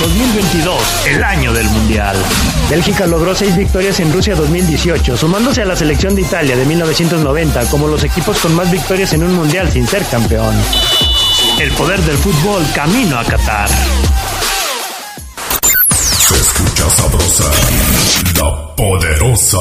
[0.00, 2.16] 2022, el año del Mundial.
[2.68, 7.70] Bélgica logró seis victorias en Rusia 2018, sumándose a la selección de Italia de 1990
[7.70, 10.54] como los equipos con más victorias en un Mundial sin ser campeón.
[11.58, 13.70] El poder del fútbol camino a Qatar.
[17.42, 19.58] La poderosa.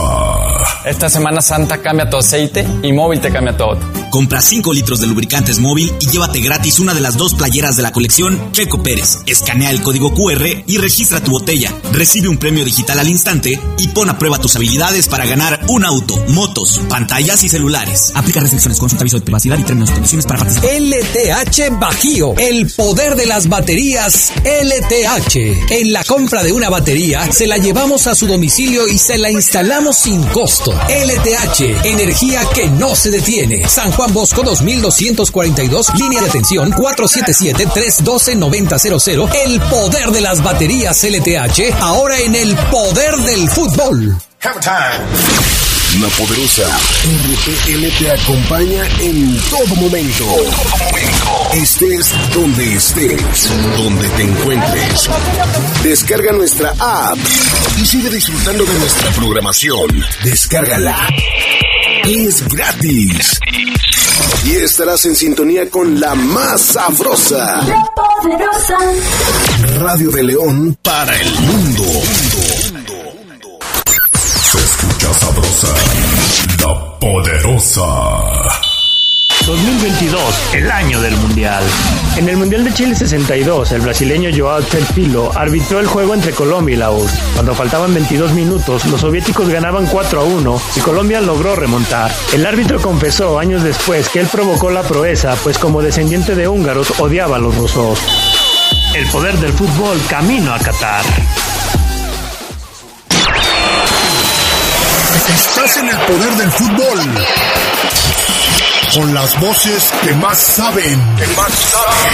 [0.85, 3.77] Esta Semana Santa cambia tu aceite y móvil te cambia todo.
[4.13, 7.81] Compra 5 litros de lubricantes móvil y llévate gratis una de las dos playeras de
[7.81, 9.17] la colección Checo Pérez.
[9.25, 11.73] Escanea el código QR y registra tu botella.
[11.91, 15.83] Recibe un premio digital al instante y pon a prueba tus habilidades para ganar un
[15.83, 18.11] auto, motos, pantallas y celulares.
[18.13, 20.69] Aplica restricciones, consulta aviso de privacidad y términos y condiciones para participar.
[20.69, 25.71] LTH Bajío, el poder de las baterías LTH.
[25.71, 29.31] En la compra de una batería, se la llevamos a su domicilio y se la
[29.31, 30.71] instalamos sin costo.
[30.71, 33.67] LTH, energía que no se detiene.
[33.67, 39.29] San Juan Bosco 2242, línea de atención 477-312-9000.
[39.45, 44.15] El poder de las baterías LTH, ahora en el poder del fútbol.
[46.01, 46.65] La poderosa
[47.05, 50.25] RPL te acompaña en todo momento.
[51.53, 55.07] Estés donde estés, donde te encuentres.
[55.83, 57.19] Descarga nuestra app
[57.79, 60.03] y sigue disfrutando de nuestra programación.
[60.23, 61.09] Descárgala.
[62.05, 63.39] Es gratis.
[64.45, 67.61] Y estarás en sintonía con la más sabrosa.
[67.61, 68.77] La poderosa.
[69.79, 71.83] Radio de León para el mundo.
[74.51, 75.67] Se escucha sabrosa,
[76.59, 78.62] la poderosa.
[79.45, 81.61] 2022, el año del Mundial.
[82.15, 84.63] En el Mundial de Chile 62, el brasileño Joao
[84.95, 87.19] Pilo arbitró el juego entre Colombia y la URSS.
[87.33, 92.09] Cuando faltaban 22 minutos, los soviéticos ganaban 4 a 1 y Colombia logró remontar.
[92.31, 96.99] El árbitro confesó años después que él provocó la proeza, pues como descendiente de húngaros
[96.99, 97.99] odiaba a los rusos.
[98.95, 101.03] El poder del fútbol camino a Qatar.
[105.33, 107.72] Estás en el poder del fútbol.
[108.93, 110.99] Con las voces que más saben.
[111.17, 112.13] Que más saben.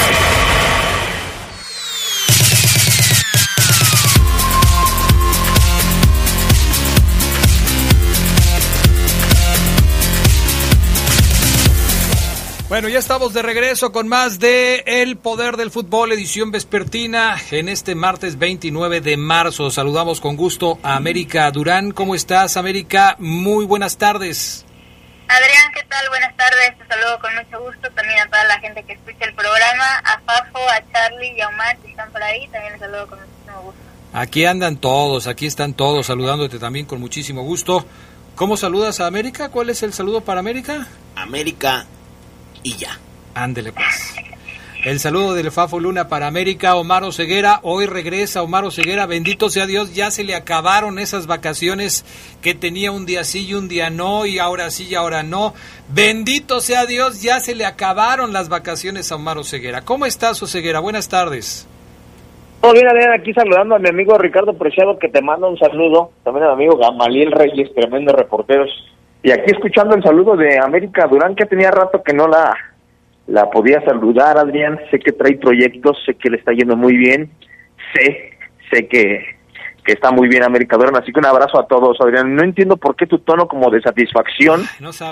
[12.70, 17.68] Bueno, ya estamos de regreso con más de El Poder del Fútbol, edición vespertina, en
[17.68, 19.70] este martes 29 de marzo.
[19.70, 21.92] Saludamos con gusto a América Durán.
[21.92, 23.18] ¿Cómo estás, América?
[23.20, 24.65] Muy buenas tardes.
[25.30, 26.10] Adrián, ¿qué tal?
[26.10, 26.76] Buenas tardes.
[26.80, 30.20] Te saludo con mucho gusto también a toda la gente que escucha el programa, a
[30.22, 32.48] Fafo, a Charlie y a Omar que están por ahí.
[32.48, 33.80] También les saludo con muchísimo gusto.
[34.12, 37.86] Aquí andan todos, aquí están todos saludándote también con muchísimo gusto.
[38.34, 39.50] ¿Cómo saludas a América?
[39.50, 40.88] ¿Cuál es el saludo para América?
[41.15, 41.86] América
[42.63, 42.98] y ya.
[43.36, 44.15] Ándele pues.
[44.86, 47.60] El saludo del Fafo Luna para América, Omar Ceguera.
[47.63, 49.08] Hoy regresa Omar Ceguera.
[49.08, 52.06] Bendito sea Dios, ya se le acabaron esas vacaciones
[52.42, 55.54] que tenía un día sí y un día no, y ahora sí y ahora no.
[55.94, 59.82] Bendito sea Dios, ya se le acabaron las vacaciones a Omar Ceguera.
[59.82, 60.80] ¿Cómo estás, Ceguera?
[60.80, 61.67] Buenas tardes.
[62.62, 66.12] Todo bien, Adrián, aquí saludando a mi amigo Ricardo Preciado, que te manda un saludo.
[66.23, 68.69] También a mi amigo Gamaliel Reyes, tremendo reporteros.
[69.23, 72.56] Y aquí escuchando el saludo de América Durán, que tenía rato que no la,
[73.30, 74.80] la podía saludar, Adrián.
[74.90, 77.32] Sé que trae proyectos, sé que le está yendo muy bien.
[77.94, 78.32] Sé,
[78.71, 79.23] sé que,
[79.84, 80.96] que está muy bien América Durán.
[80.96, 82.36] Así que un abrazo a todos, Adrián.
[82.36, 84.63] No entiendo por qué tu tono como de satisfacción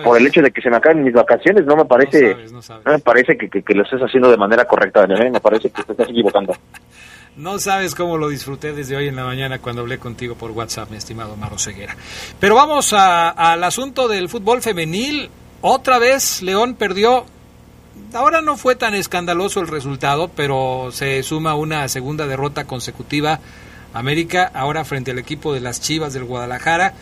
[0.04, 1.66] por el hecho de que se me acaben mis vacaciones.
[1.66, 5.02] No me parece, no, me parece que, que, que, lo estés haciendo de manera correcta,
[5.02, 5.28] Adrián.
[5.28, 5.32] ¿eh?
[5.32, 6.54] Me parece que te estás equivocando.
[7.38, 10.90] No sabes cómo lo disfruté desde hoy en la mañana cuando hablé contigo por WhatsApp,
[10.90, 11.96] mi estimado Maro Ceguera.
[12.40, 15.30] Pero vamos al asunto del fútbol femenil.
[15.62, 17.26] Otra vez León perdió.
[18.14, 23.40] Ahora no fue tan escandaloso el resultado, pero se suma una segunda derrota consecutiva.
[23.94, 26.94] América ahora frente al equipo de las Chivas del Guadalajara.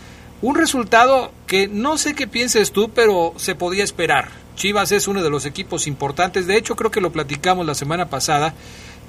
[0.41, 4.29] Un resultado que no sé qué pienses tú, pero se podía esperar.
[4.55, 6.47] Chivas es uno de los equipos importantes.
[6.47, 8.53] De hecho, creo que lo platicamos la semana pasada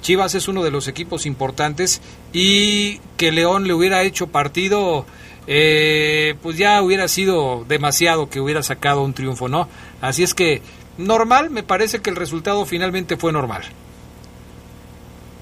[0.01, 2.01] Chivas es uno de los equipos importantes
[2.33, 5.05] y que León le hubiera hecho partido,
[5.47, 9.67] eh, pues ya hubiera sido demasiado que hubiera sacado un triunfo, ¿no?
[10.01, 10.61] Así es que
[10.97, 13.63] normal, me parece que el resultado finalmente fue normal.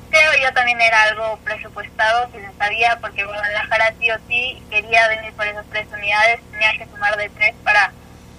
[0.09, 5.07] Creo yo también era algo presupuestado, si se sabía, porque Guadalajara sí o sí quería
[5.09, 7.91] venir por esas tres unidades, tenía que sumar de tres para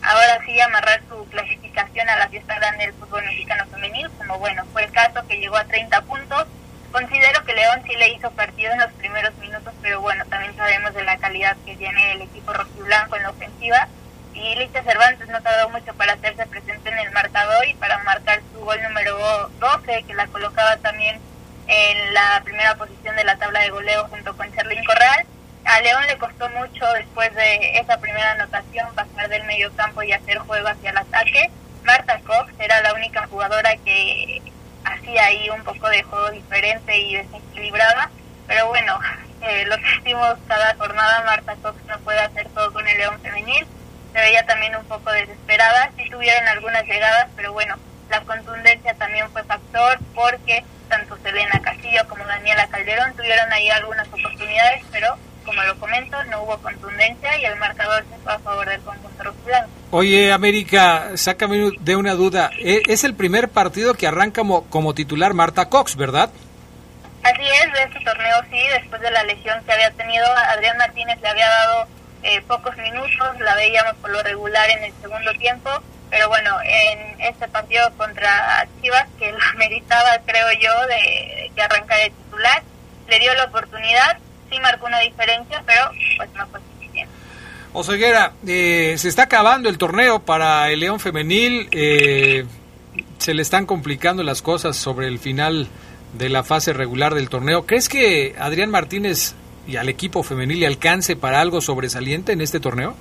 [0.03, 4.65] ahora sí amarrar su clasificación a la fiesta grande del fútbol mexicano femenil, como bueno,
[4.73, 6.47] fue el caso que llegó a 30 puntos.
[6.93, 10.95] Considero que León sí le hizo partido en los primeros minutos, pero bueno, también sabemos
[10.95, 13.89] de la calidad que tiene el equipo rojiblanco en la ofensiva.
[14.37, 18.41] Y Licha Cervantes no tardó mucho para hacerse presente en el marcador y para marcar
[18.53, 21.19] su gol número 12, que la colocaba también
[21.67, 25.27] en la primera posición de la tabla de goleo junto con Charlín Corral
[25.67, 30.13] a León le costó mucho después de esa primera anotación pasar del medio campo y
[30.13, 31.51] hacer juego hacia el ataque.
[31.83, 34.43] Marta Cox era la única jugadora que
[34.85, 38.11] hacía ahí un poco de juego diferente y desequilibrada,
[38.47, 38.99] pero bueno,
[39.43, 43.21] eh, lo que hicimos cada jornada, Marta Cox no puede hacer todo con el León
[43.21, 43.67] femenil,
[44.17, 47.75] se veía también un poco desesperada, sí tuvieron algunas llegadas, pero bueno,
[48.09, 54.09] la contundencia también fue factor porque tanto Selena Castillo como Daniela Calderón tuvieron ahí algunas
[54.09, 58.67] oportunidades, pero como lo comento, no hubo contundencia y el marcador se fue a favor
[58.67, 59.69] del conjunto rojiblanco.
[59.91, 62.51] Oye, América, sácame de una duda.
[62.59, 66.31] E, es el primer partido que arranca como, como titular Marta Cox, ¿verdad?
[67.23, 71.21] Así es, de este torneo sí, después de la lesión que había tenido, Adrián Martínez
[71.21, 71.87] le había dado
[72.27, 75.71] eh, pocos minutos, la veíamos por lo regular en el segundo tiempo,
[76.11, 81.97] pero bueno, en este partido contra Chivas, que lo meritaba, creo yo, de que arranca
[81.97, 82.63] de titular,
[83.09, 84.19] le dio la oportunidad,
[84.51, 85.83] sí marcó una diferencia, pero
[86.17, 87.13] pues no fue suficiente.
[87.73, 91.69] Oseguera, eh, se está acabando el torneo para el León Femenil.
[91.73, 92.45] Eh,
[93.19, 95.69] se le están complicando las cosas sobre el final
[96.15, 97.67] de la fase regular del torneo.
[97.67, 99.35] ¿Crees que Adrián Martínez
[99.67, 102.95] y al equipo femenil le alcance para algo sobresaliente en este torneo?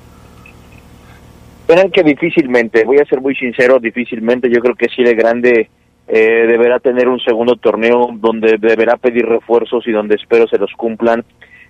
[1.67, 4.49] Verán que difícilmente, voy a ser muy sincero, difícilmente.
[4.49, 5.69] Yo creo que de grande
[6.07, 10.71] eh, deberá tener un segundo torneo donde deberá pedir refuerzos y donde espero se los
[10.73, 11.23] cumplan.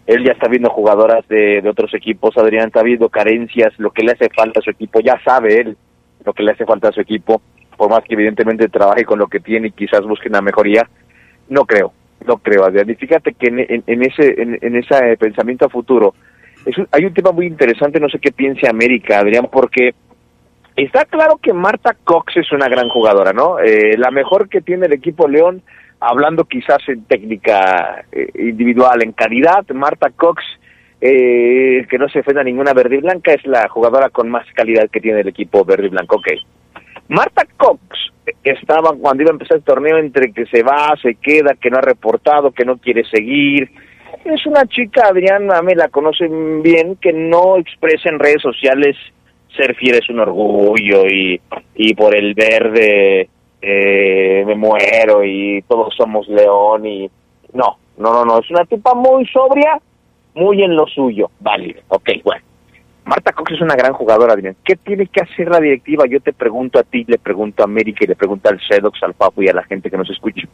[0.05, 4.03] Él ya está viendo jugadoras de, de otros equipos, Adrián está viendo carencias, lo que
[4.03, 5.77] le hace falta a su equipo, ya sabe él
[6.25, 7.41] lo que le hace falta a su equipo,
[7.77, 10.87] por más que evidentemente trabaje con lo que tiene y quizás busque una mejoría,
[11.49, 11.93] no creo,
[12.25, 12.89] no creo, Adrián.
[12.89, 16.13] Y fíjate que en, ese en, ese pensamiento a futuro,
[16.65, 19.93] es hay un tema muy interesante, no sé qué piense América, Adrián, porque
[20.75, 23.59] Está claro que Marta Cox es una gran jugadora, ¿no?
[23.59, 25.61] Eh, la mejor que tiene el equipo León,
[26.01, 30.43] hablando quizás en técnica eh, individual, en calidad, Marta Cox,
[30.99, 34.89] eh, que no se ofenda ninguna verde y blanca, es la jugadora con más calidad
[34.89, 36.17] que tiene el equipo verde y blanco.
[36.17, 36.27] Ok.
[37.07, 38.11] Marta Cox
[38.43, 41.77] estaba cuando iba a empezar el torneo entre que se va, se queda, que no
[41.77, 43.69] ha reportado, que no quiere seguir.
[44.23, 48.95] Es una chica, Adrián, me la conocen bien, que no expresa en redes sociales
[49.55, 51.39] ser fiel es un orgullo y,
[51.75, 53.29] y por el verde
[53.61, 57.09] eh, me muero y todos somos león y
[57.53, 59.79] no, no, no, no, es una tipa muy sobria,
[60.33, 62.43] muy en lo suyo, válido, ok, bueno.
[63.05, 64.55] Marta Cox es una gran jugadora, Adrián.
[64.63, 66.05] ¿Qué tiene que hacer la directiva?
[66.07, 69.13] Yo te pregunto a ti, le pregunto a América y le pregunto al Sedox, al
[69.13, 70.47] Papu y a la gente que nos escucha.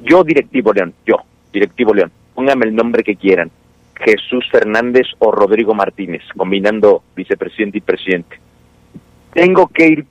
[0.00, 1.16] Yo, directivo León, yo,
[1.52, 3.50] directivo León, póngame el nombre que quieran
[3.96, 8.38] Jesús Fernández o Rodrigo Martínez, combinando vicepresidente y presidente.
[9.34, 10.06] Tengo que ir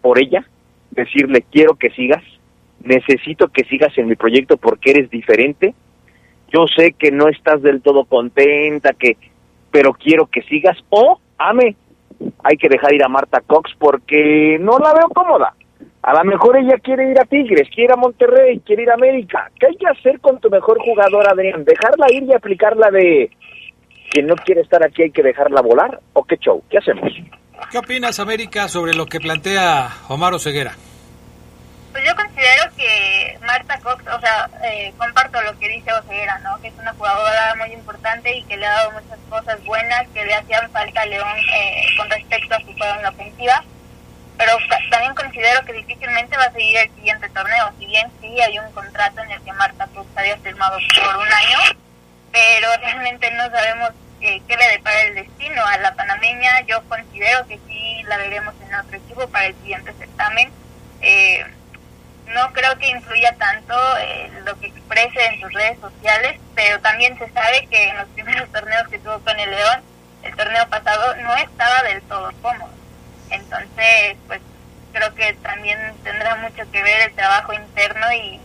[0.00, 0.46] por ella,
[0.90, 2.24] decirle quiero que sigas,
[2.82, 5.74] necesito que sigas en mi proyecto porque eres diferente.
[6.50, 9.18] Yo sé que no estás del todo contenta, que
[9.70, 11.76] pero quiero que sigas o ame.
[12.42, 15.54] Hay que dejar ir a Marta Cox porque no la veo cómoda.
[16.02, 18.94] A lo mejor ella quiere ir a Tigres, quiere ir a Monterrey, quiere ir a
[18.94, 19.50] América.
[19.58, 21.64] ¿Qué hay que hacer con tu mejor jugador, Adrián?
[21.64, 23.30] ¿Dejarla ir y aplicarla de
[24.10, 26.00] quien no quiere estar aquí hay que dejarla volar?
[26.14, 26.62] ¿O qué show?
[26.70, 27.12] ¿Qué hacemos?
[27.70, 30.72] ¿Qué opinas, América, sobre lo que plantea Omar Oseguera?
[31.98, 36.56] Pues yo considero que Marta Cox, o sea, eh, comparto lo que dice Oseguera, ¿no?
[36.60, 40.24] Que es una jugadora muy importante y que le ha dado muchas cosas buenas que
[40.24, 43.64] le hacían falta a León eh, con respecto a su juego en la ofensiva.
[44.36, 44.52] Pero
[44.92, 47.72] también considero que difícilmente va a seguir el siguiente torneo.
[47.80, 51.32] Si bien sí hay un contrato en el que Marta Cox había firmado por un
[51.32, 51.58] año,
[52.30, 53.90] pero realmente no sabemos
[54.20, 56.60] eh, qué le depara el destino a la panameña.
[56.60, 60.52] Yo considero que sí la veremos en otro equipo para el siguiente certamen.
[61.00, 61.44] Eh,
[62.34, 67.18] no creo que influya tanto eh, lo que exprese en sus redes sociales, pero también
[67.18, 69.82] se sabe que en los primeros torneos que tuvo con el León,
[70.22, 72.72] el torneo pasado, no estaba del todo cómodo.
[73.30, 74.40] Entonces, pues
[74.92, 78.40] creo que también tendrá mucho que ver el trabajo interno y,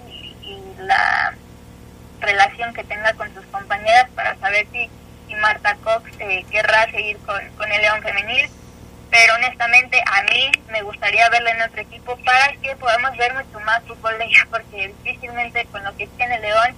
[0.79, 1.33] la
[2.19, 4.89] relación que tenga con sus compañeras para saber si,
[5.27, 8.49] si Marta Cox eh, querrá seguir con, con el León femenil
[9.13, 13.59] pero honestamente a mí me gustaría verla en otro equipo para que podamos ver mucho
[13.63, 16.73] más fútbol de ella, porque difícilmente con lo que tiene León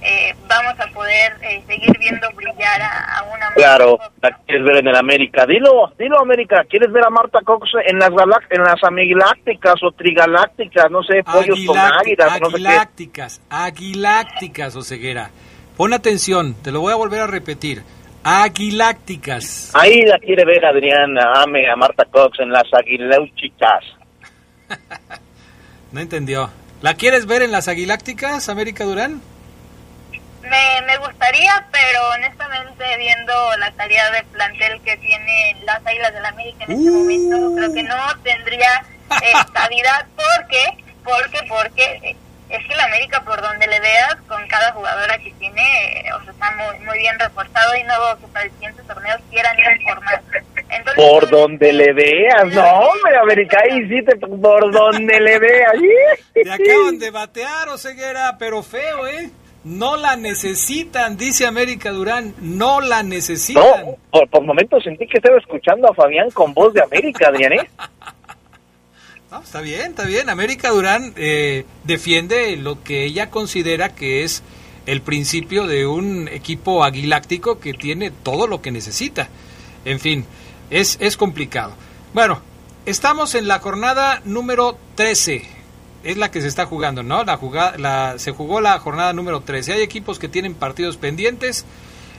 [0.00, 4.86] eh, vamos a poder eh, seguir viendo brillar a, una Claro, la quieres ver en
[4.86, 5.44] el América.
[5.46, 8.10] Dilo, dilo América, ¿quieres ver a Marta Cox en las
[8.50, 13.26] en las amigácticas o trigalácticas, no sé, pollos con águilas, no sé qué?
[13.50, 15.30] Aguilácticas, o ceguera.
[15.76, 17.82] Pon atención, te lo voy a volver a repetir
[18.22, 19.72] Aguilácticas.
[19.74, 23.84] Ahí la quiere ver Adrián Ame a Marta Cox en las Aguilácticas.
[25.92, 26.50] no entendió.
[26.82, 29.20] ¿La quieres ver en las Aguilácticas, América Durán?
[30.42, 36.22] Me, me gustaría, pero honestamente viendo la calidad de plantel que tiene las Águilas del
[36.22, 38.84] la América en este momento, creo que no tendría
[39.22, 40.06] eh, calidad.
[40.16, 40.84] ¿Por qué?
[41.04, 42.16] Porque, porque eh,
[42.48, 46.32] es que la América, por donde le veas, con cada jugadora que tiene, o sea,
[46.32, 50.22] está muy, muy bien reforzado y no veo que para el siguiente torneo quieran informar.
[50.68, 55.72] Entonces, por donde le veas, no, hombre, América, ahí sí, te, por donde le veas.
[56.34, 59.30] Te acaban de batear, Oseguera, pero feo, ¿eh?
[59.62, 63.62] No la necesitan, dice América Durán, no la necesitan.
[63.62, 67.52] No, por, por momentos sentí que estaba escuchando a Fabián con voz de América, Adrián,
[67.52, 67.70] ¿eh?
[69.38, 70.28] está bien, está bien.
[70.28, 74.42] América Durán eh, defiende lo que ella considera que es
[74.86, 79.28] el principio de un equipo aguiláctico que tiene todo lo que necesita.
[79.84, 80.24] En fin,
[80.68, 81.74] es, es complicado.
[82.12, 82.40] Bueno,
[82.86, 85.44] estamos en la jornada número 13.
[86.02, 87.22] Es la que se está jugando, ¿no?
[87.24, 89.74] La jugada, la, se jugó la jornada número 13.
[89.74, 91.66] Hay equipos que tienen partidos pendientes.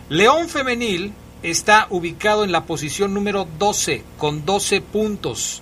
[0.08, 5.62] León Femenil está ubicado en la posición número 12 con 12 puntos.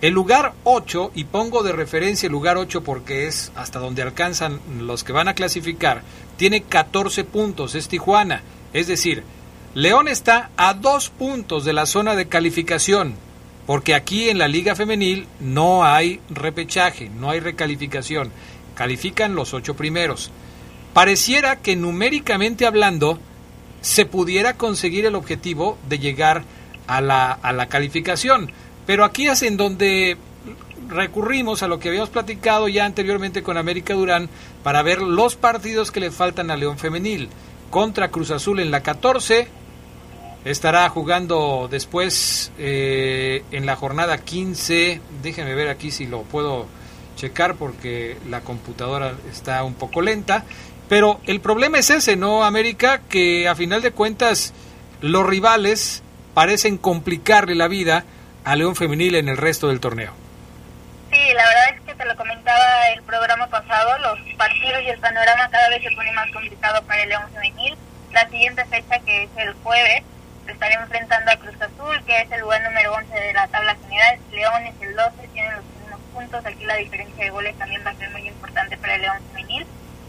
[0.00, 4.58] El lugar 8, y pongo de referencia el lugar 8 porque es hasta donde alcanzan
[4.80, 6.02] los que van a clasificar,
[6.38, 8.40] tiene 14 puntos, es Tijuana.
[8.72, 9.24] Es decir,
[9.74, 13.14] León está a dos puntos de la zona de calificación,
[13.66, 18.32] porque aquí en la Liga Femenil no hay repechaje, no hay recalificación,
[18.74, 20.30] califican los ocho primeros.
[20.94, 23.18] Pareciera que numéricamente hablando
[23.82, 26.42] se pudiera conseguir el objetivo de llegar
[26.86, 28.50] a la, a la calificación
[28.90, 30.16] pero aquí es en donde
[30.88, 34.28] recurrimos a lo que habíamos platicado ya anteriormente con América Durán
[34.64, 37.28] para ver los partidos que le faltan a León Femenil.
[37.70, 39.46] Contra Cruz Azul en la 14,
[40.44, 45.00] estará jugando después eh, en la jornada 15.
[45.22, 46.66] Déjenme ver aquí si lo puedo
[47.14, 50.44] checar porque la computadora está un poco lenta.
[50.88, 53.02] Pero el problema es ese, ¿no, América?
[53.08, 54.52] Que a final de cuentas
[55.00, 56.02] los rivales
[56.34, 58.04] parecen complicarle la vida
[58.44, 60.12] a León Femenil en el resto del torneo.
[61.10, 64.98] Sí, la verdad es que te lo comentaba el programa pasado, los partidos y el
[65.00, 67.76] panorama cada vez se pone más complicado para el León Femenil.
[68.12, 70.02] La siguiente fecha, que es el jueves,
[70.46, 73.76] se estaría enfrentando a Cruz Azul, que es el lugar número 11 de la tabla
[73.82, 74.18] general.
[74.32, 76.46] León es el 12, tienen los mismos puntos.
[76.46, 79.66] Aquí la diferencia de goles también va a ser muy importante para el León Femenil.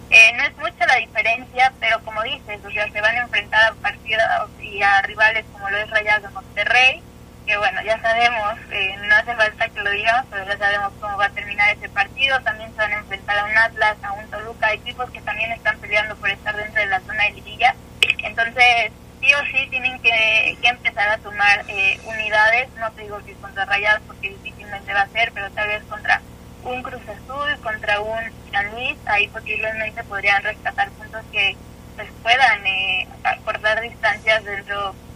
[0.10, 3.72] Eh, no es mucha la diferencia, pero como dices, o sea, se van a enfrentar
[3.72, 4.24] a partidos
[4.62, 7.02] y a rivales como lo es Rayados de Monterrey,
[7.46, 11.18] que bueno, ya sabemos, eh, no hace falta que lo digamos, pero ya sabemos cómo
[11.18, 12.40] va a terminar ese partido.
[12.42, 15.78] También se van a enfrentar a un Atlas, a un Toluca, equipos que también están
[15.80, 17.76] peleando por estar dentro de la zona de liguilla.
[18.24, 23.34] Entonces, sí o sí tienen que, empezar a sumar eh, unidades, no te digo que
[23.36, 26.22] contra Rayados porque difícilmente va a ser, pero tal vez contra
[26.64, 28.20] un Cruz Azul, contra un
[28.52, 31.56] San Luis, ahí posiblemente podrían rescatar puntos que
[31.96, 35.11] pues, puedan eh, acordar distancias dentro de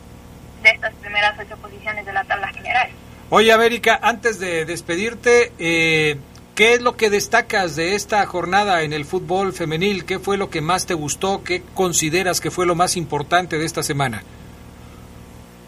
[0.68, 2.89] estas primeras ocho posiciones de la tabla general.
[3.30, 6.18] Oye, América, antes de despedirte, eh,
[6.55, 10.05] ¿Qué es lo que destacas de esta jornada en el fútbol femenil?
[10.05, 11.43] ¿Qué fue lo que más te gustó?
[11.43, 14.24] ¿Qué consideras que fue lo más importante de esta semana?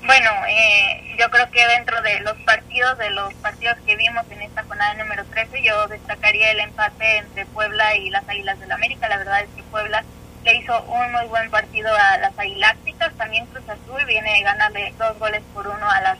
[0.06, 4.44] Bueno, eh, yo creo que dentro de los partidos, de los partidos que vimos en
[4.44, 9.10] esta jornada número 13, yo destacaría el empate entre Puebla y las Águilas del América.
[9.10, 10.06] La verdad es que Puebla
[10.48, 13.14] le hizo un muy buen partido a las Águilácticas.
[13.18, 16.18] También Cruz Azul viene ganarle dos goles por uno a las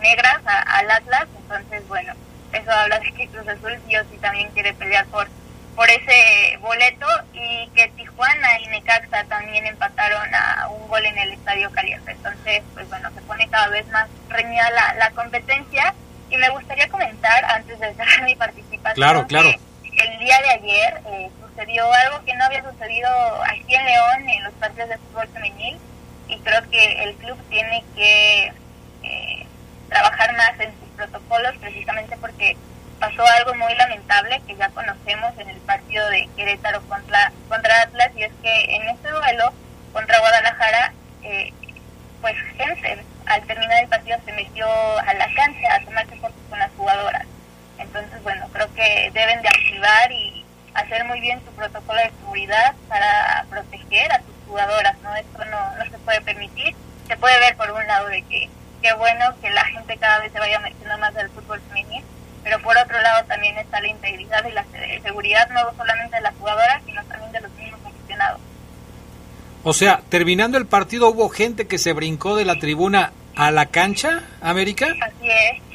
[0.00, 1.26] negras, al Atlas.
[1.36, 2.14] Entonces, bueno,
[2.54, 5.28] eso habla de que Cruz Azul sí o sí también quiere pelear por
[5.76, 11.32] por ese boleto y que Tijuana y Necaxa también empataron a un gol en el
[11.32, 12.10] Estadio Caliente.
[12.10, 15.94] Entonces, pues bueno, se pone cada vez más reñida la, la competencia
[16.28, 19.50] y me gustaría comentar antes de cerrar mi participación claro, claro.
[19.82, 21.30] que el día de ayer eh,
[21.60, 23.08] sucedió algo que no había sucedido
[23.44, 25.78] aquí en León en los partidos de fútbol femenil
[26.28, 28.52] y creo que el club tiene que
[29.02, 29.46] eh,
[29.88, 32.56] trabajar más en sus protocolos precisamente porque
[32.98, 38.10] pasó algo muy lamentable que ya conocemos en el partido de Querétaro contra, contra Atlas
[38.16, 39.52] y es que en ese duelo
[39.92, 41.52] contra Guadalajara, eh,
[42.22, 46.58] pues gente al terminar el partido se metió a la cancha a tomarse fotos con
[46.58, 47.26] las jugadoras.
[47.78, 50.39] Entonces, bueno, creo que deben de activar y
[50.80, 55.14] hacer muy bien su protocolo de seguridad para proteger a sus jugadoras, ¿no?
[55.16, 56.74] Esto no, no se puede permitir.
[57.08, 58.48] Se puede ver por un lado de que
[58.82, 62.04] qué bueno que la gente cada vez se vaya metiendo más al fútbol femenino,
[62.42, 64.64] pero por otro lado también está la integridad y la
[65.02, 68.40] seguridad no solamente de las jugadoras, sino también de los mismos aficionados.
[69.62, 73.66] O sea, terminando el partido hubo gente que se brincó de la tribuna a la
[73.66, 74.94] cancha, América.
[75.00, 75.69] Así es.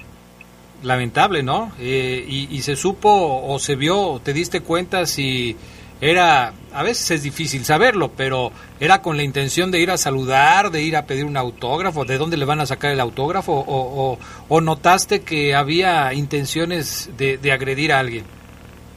[0.83, 1.71] Lamentable, ¿no?
[1.79, 5.55] Eh, y, y, se supo o se vio, te diste cuenta si
[6.01, 10.69] era, a veces es difícil saberlo, pero era con la intención de ir a saludar,
[10.69, 14.61] de ir a pedir un autógrafo, de dónde le van a sacar el autógrafo, o,
[14.61, 18.25] notaste que había intenciones de, de, agredir a alguien.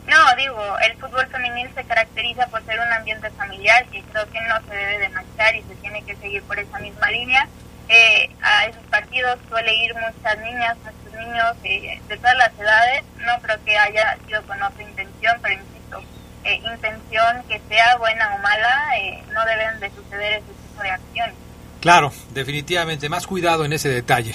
[0.09, 4.41] No, digo, el fútbol femenil se caracteriza por ser un ambiente familiar que creo que
[4.49, 7.47] no se debe de manchar y se tiene que seguir por esa misma línea.
[7.89, 10.77] Eh, a esos partidos suele ir muchas niñas,
[11.19, 13.05] niños eh, de todas las edades.
[13.19, 16.03] No creo que haya sido con otra intención, pero insisto,
[16.45, 20.91] eh, intención que sea buena o mala, eh, no deben de suceder ese tipo de
[20.91, 21.35] acciones.
[21.81, 24.35] Claro, definitivamente, más cuidado en ese detalle.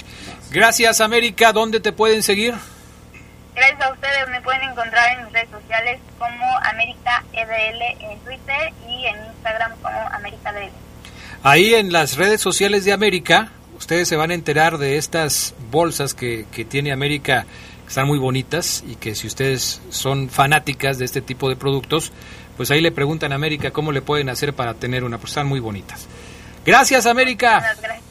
[0.50, 2.54] Gracias América, ¿dónde te pueden seguir?
[3.54, 8.72] Gracias a ustedes, me pueden encontrar en mis redes sociales como América EDL en Twitter
[8.88, 10.72] y en Instagram como América EDL.
[11.42, 16.14] Ahí en las redes sociales de América, ustedes se van a enterar de estas bolsas
[16.14, 17.46] que, que tiene América
[17.84, 22.12] que están muy bonitas y que si ustedes son fanáticas de este tipo de productos,
[22.56, 25.46] pues ahí le preguntan a América cómo le pueden hacer para tener una, pues están
[25.46, 26.06] muy bonitas.
[26.64, 27.60] Gracias América.
[27.60, 28.02] Gracias.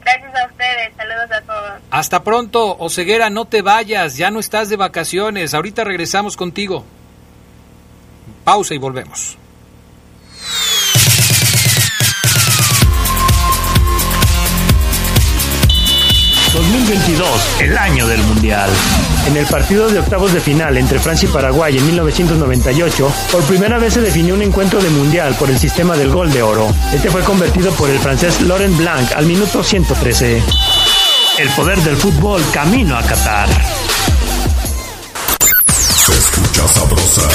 [0.00, 1.80] gracias a ustedes, saludos a todos.
[1.90, 6.84] Hasta pronto, Oseguera, no te vayas, ya no estás de vacaciones, ahorita regresamos contigo.
[8.44, 9.38] Pausa y volvemos.
[16.84, 18.68] 2022, el año del Mundial.
[19.26, 23.78] En el partido de octavos de final entre Francia y Paraguay en 1998, por primera
[23.78, 26.68] vez se definió un encuentro de Mundial por el sistema del gol de oro.
[26.92, 30.42] Este fue convertido por el francés Laurent Blanc al minuto 113.
[31.38, 33.48] El poder del fútbol camino a Qatar.
[35.68, 37.28] Se escucha sabrosa,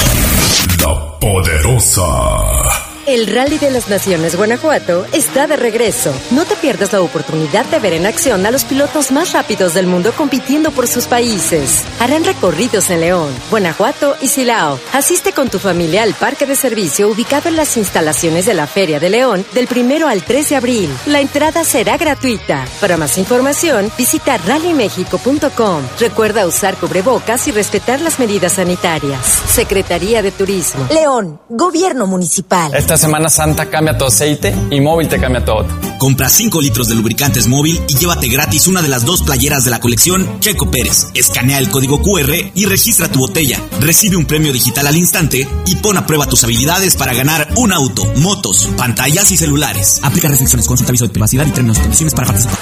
[0.84, 2.89] la poderosa.
[3.10, 6.14] El Rally de las Naciones Guanajuato está de regreso.
[6.30, 9.88] No te pierdas la oportunidad de ver en acción a los pilotos más rápidos del
[9.88, 11.82] mundo compitiendo por sus países.
[11.98, 14.78] Harán recorridos en León, Guanajuato y Silao.
[14.92, 19.00] Asiste con tu familia al parque de servicio ubicado en las instalaciones de la Feria
[19.00, 20.88] de León del primero al 3 de abril.
[21.06, 22.64] La entrada será gratuita.
[22.80, 25.82] Para más información, visita rallymexico.com.
[25.98, 29.42] Recuerda usar cubrebocas y respetar las medidas sanitarias.
[29.48, 30.86] Secretaría de Turismo.
[30.92, 32.72] León, Gobierno Municipal.
[33.00, 35.66] Semana Santa cambia tu aceite y móvil te cambia todo.
[35.96, 39.70] Compra 5 litros de lubricantes móvil y llévate gratis una de las dos playeras de
[39.70, 41.06] la colección Checo Pérez.
[41.14, 43.58] Escanea el código QR y registra tu botella.
[43.80, 47.72] Recibe un premio digital al instante y pon a prueba tus habilidades para ganar un
[47.72, 50.00] auto, motos, pantallas y celulares.
[50.02, 52.58] Aplica restricciones, consulta aviso de privacidad y términos y condiciones para participar.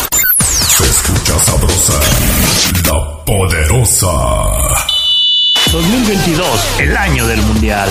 [0.69, 2.01] Se escucha sabrosa,
[2.85, 4.98] la poderosa.
[5.73, 7.89] 2022, el año del Mundial.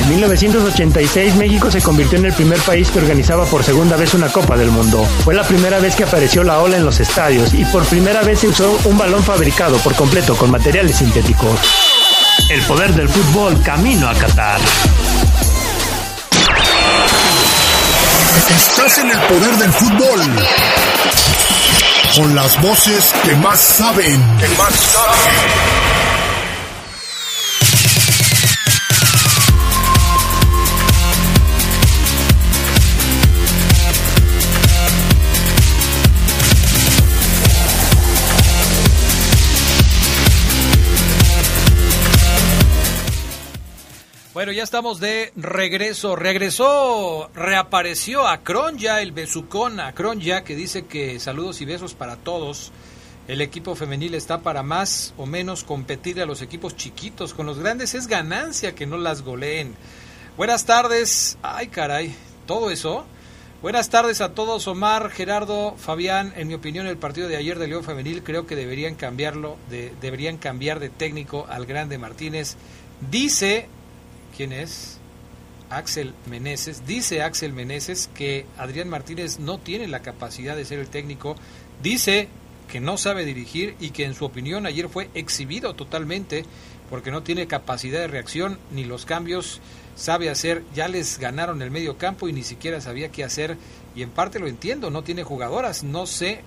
[0.00, 4.28] En 1986 México se convirtió en el primer país que organizaba por segunda vez una
[4.28, 5.04] Copa del Mundo.
[5.24, 8.40] Fue la primera vez que apareció la ola en los estadios y por primera vez
[8.40, 11.58] se usó un balón fabricado por completo con materiales sintéticos.
[12.48, 14.60] El poder del fútbol camino a Qatar.
[18.54, 20.20] Estás en el poder del fútbol.
[22.14, 24.22] Con las voces que más saben.
[24.38, 25.85] Que más saben.
[44.66, 46.16] Estamos de regreso.
[46.16, 48.40] Regresó, reapareció a
[48.76, 52.72] ya el besucón a ya que dice que saludos y besos para todos.
[53.28, 57.32] El equipo femenil está para más o menos competir a los equipos chiquitos.
[57.32, 59.76] Con los grandes es ganancia que no las goleen.
[60.36, 61.38] Buenas tardes.
[61.42, 62.16] Ay, caray.
[62.44, 63.06] ¿Todo eso?
[63.62, 66.32] Buenas tardes a todos, Omar, Gerardo, Fabián.
[66.36, 69.94] En mi opinión, el partido de ayer de León Femenil creo que deberían cambiarlo, de,
[70.00, 72.56] deberían cambiar de técnico al grande Martínez.
[73.10, 73.68] Dice
[74.36, 74.98] ¿Quién es?
[75.70, 76.86] Axel Meneses.
[76.86, 81.36] Dice Axel Meneses que Adrián Martínez no tiene la capacidad de ser el técnico.
[81.82, 82.28] Dice
[82.70, 86.44] que no sabe dirigir y que en su opinión ayer fue exhibido totalmente
[86.90, 89.60] porque no tiene capacidad de reacción ni los cambios
[89.96, 90.62] sabe hacer.
[90.74, 93.56] Ya les ganaron el medio campo y ni siquiera sabía qué hacer
[93.94, 96.42] y en parte lo entiendo, no tiene jugadoras, no sé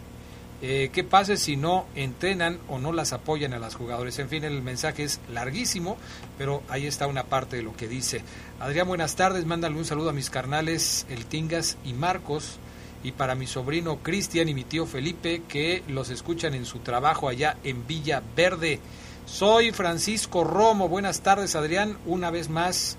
[0.61, 4.19] eh, qué pasa si no entrenan o no las apoyan a las jugadores.
[4.19, 5.97] En fin, el mensaje es larguísimo,
[6.37, 8.21] pero ahí está una parte de lo que dice.
[8.59, 12.59] Adrián, buenas tardes, mándale un saludo a mis carnales, el Tingas y Marcos,
[13.03, 17.29] y para mi sobrino Cristian y mi tío Felipe, que los escuchan en su trabajo
[17.29, 18.79] allá en Villa Verde.
[19.25, 22.97] Soy Francisco Romo, buenas tardes Adrián, una vez más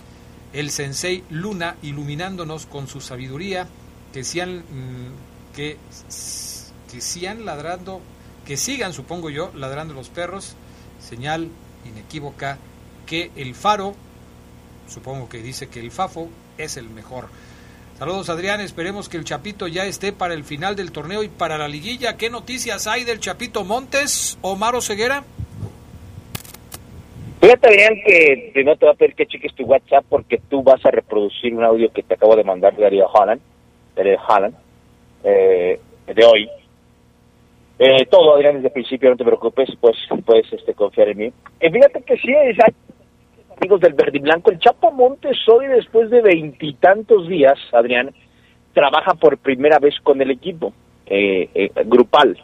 [0.53, 3.69] el sensei Luna iluminándonos con su sabiduría,
[4.13, 5.77] que sean mm, que
[6.91, 8.01] que sigan ladrando,
[8.47, 10.57] que sigan, supongo yo, ladrando los perros,
[10.99, 11.49] señal
[11.85, 12.59] inequívoca
[13.07, 13.95] que el faro,
[14.89, 16.29] supongo que dice que el Fafo
[16.59, 17.29] es el mejor.
[17.99, 21.59] Saludos Adrián, esperemos que el Chapito ya esté para el final del torneo y para
[21.59, 22.17] la liguilla.
[22.17, 25.23] ¿Qué noticias hay del Chapito Montes, Omar Ceguera?
[27.41, 30.85] Fíjate Adrián que no te va a pedir que cheques tu WhatsApp porque tú vas
[30.85, 33.41] a reproducir un audio que te acabo de mandar de Darío Holland,
[33.97, 34.55] de Holland,
[35.25, 36.49] eh, de hoy,
[37.83, 41.33] eh, todo, Adrián, desde el principio, no te preocupes, pues puedes este, confiar en mí.
[41.61, 42.59] Eh, fíjate que sí, es,
[43.57, 48.11] amigos del Verde y Blanco, el Chapo Montes hoy, después de veintitantos días, Adrián,
[48.75, 50.75] trabaja por primera vez con el equipo
[51.07, 52.39] eh, eh grupal.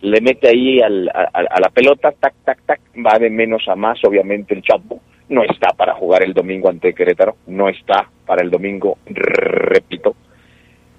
[0.00, 4.02] Le mete ahí al, a, la pelota, tac, tac, tac, va de menos a más,
[4.04, 5.02] obviamente, el Chapo.
[5.28, 10.16] No está para jugar el domingo ante Querétaro, no está para el domingo, repito.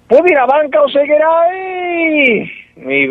[0.06, 2.48] ¿Puede ir a banca o seguirá ahí?
[2.76, 3.08] Mi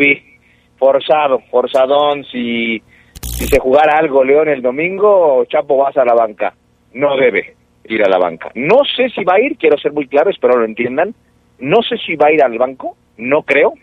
[0.79, 2.81] forzado, forzadón, si,
[3.21, 6.55] si se jugara algo León el domingo, Chapo vas a la banca.
[6.93, 8.49] No debe ir a la banca.
[8.55, 11.13] No sé si va a ir, quiero ser muy claro, espero lo entiendan.
[11.59, 13.73] No sé si va a ir al banco, no creo.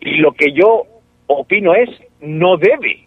[0.00, 0.84] Y lo que yo
[1.26, 3.04] opino es, no debe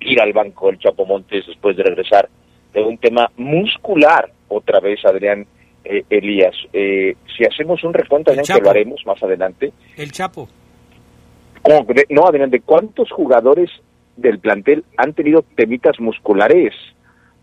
[0.00, 2.28] ir al banco el Chapo Montes después de regresar
[2.72, 5.46] de un tema muscular, otra vez Adrián
[5.84, 6.54] eh, Elías.
[6.72, 9.72] Eh, si hacemos un recuento, que lo haremos más adelante.
[9.96, 10.48] El Chapo
[12.10, 13.70] no, adelante, ¿cuántos jugadores
[14.16, 16.74] del plantel han tenido temitas musculares?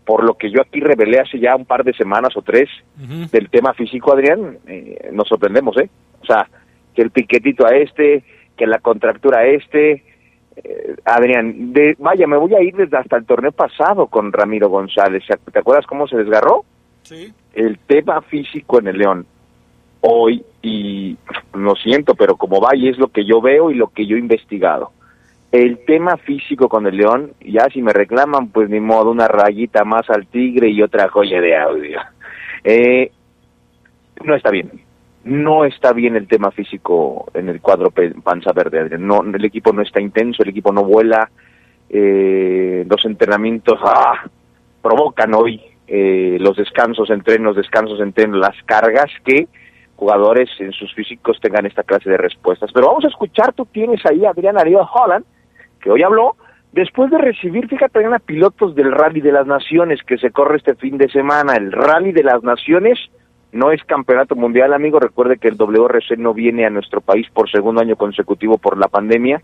[0.04, 3.50] Por lo que yo aquí revelé hace ya un par de semanas o tres del
[3.50, 5.90] tema físico, Adrián, eh, nos sorprendemos, ¿eh?
[6.22, 6.48] O sea,
[6.94, 8.22] que el piquetito a este,
[8.56, 10.04] que la contractura a este,
[10.56, 14.68] eh, Adrián, de, vaya, me voy a ir desde hasta el torneo pasado con Ramiro
[14.68, 15.24] González.
[15.52, 16.64] ¿Te acuerdas cómo se desgarró?
[17.02, 17.32] Sí.
[17.52, 19.26] El tema físico en el León
[20.00, 21.16] hoy y
[21.54, 24.16] lo siento, pero como va y es lo que yo veo y lo que yo
[24.16, 24.92] he investigado.
[25.52, 29.84] El tema físico con el león, ya si me reclaman, pues ni modo, una rayita
[29.84, 32.00] más al tigre y otra joya de audio.
[32.64, 33.10] Eh,
[34.24, 34.70] no está bien.
[35.24, 37.92] No está bien el tema físico en el cuadro
[38.22, 38.96] panza verde.
[38.98, 41.30] No, el equipo no está intenso, el equipo no vuela.
[41.88, 44.24] Eh, los entrenamientos ah,
[44.82, 49.46] provocan hoy eh, los descansos, entrenos, descansos, entrenos, las cargas que
[49.96, 52.70] jugadores en sus físicos tengan esta clase de respuestas.
[52.72, 55.24] Pero vamos a escuchar, tú tienes ahí a Adrián Ariel Holland,
[55.80, 56.36] que hoy habló,
[56.72, 60.74] después de recibir, fíjate, a pilotos del Rally de las Naciones que se corre este
[60.74, 61.56] fin de semana.
[61.56, 62.98] El Rally de las Naciones
[63.52, 65.00] no es campeonato mundial, amigo.
[65.00, 68.88] Recuerde que el WRC no viene a nuestro país por segundo año consecutivo por la
[68.88, 69.40] pandemia,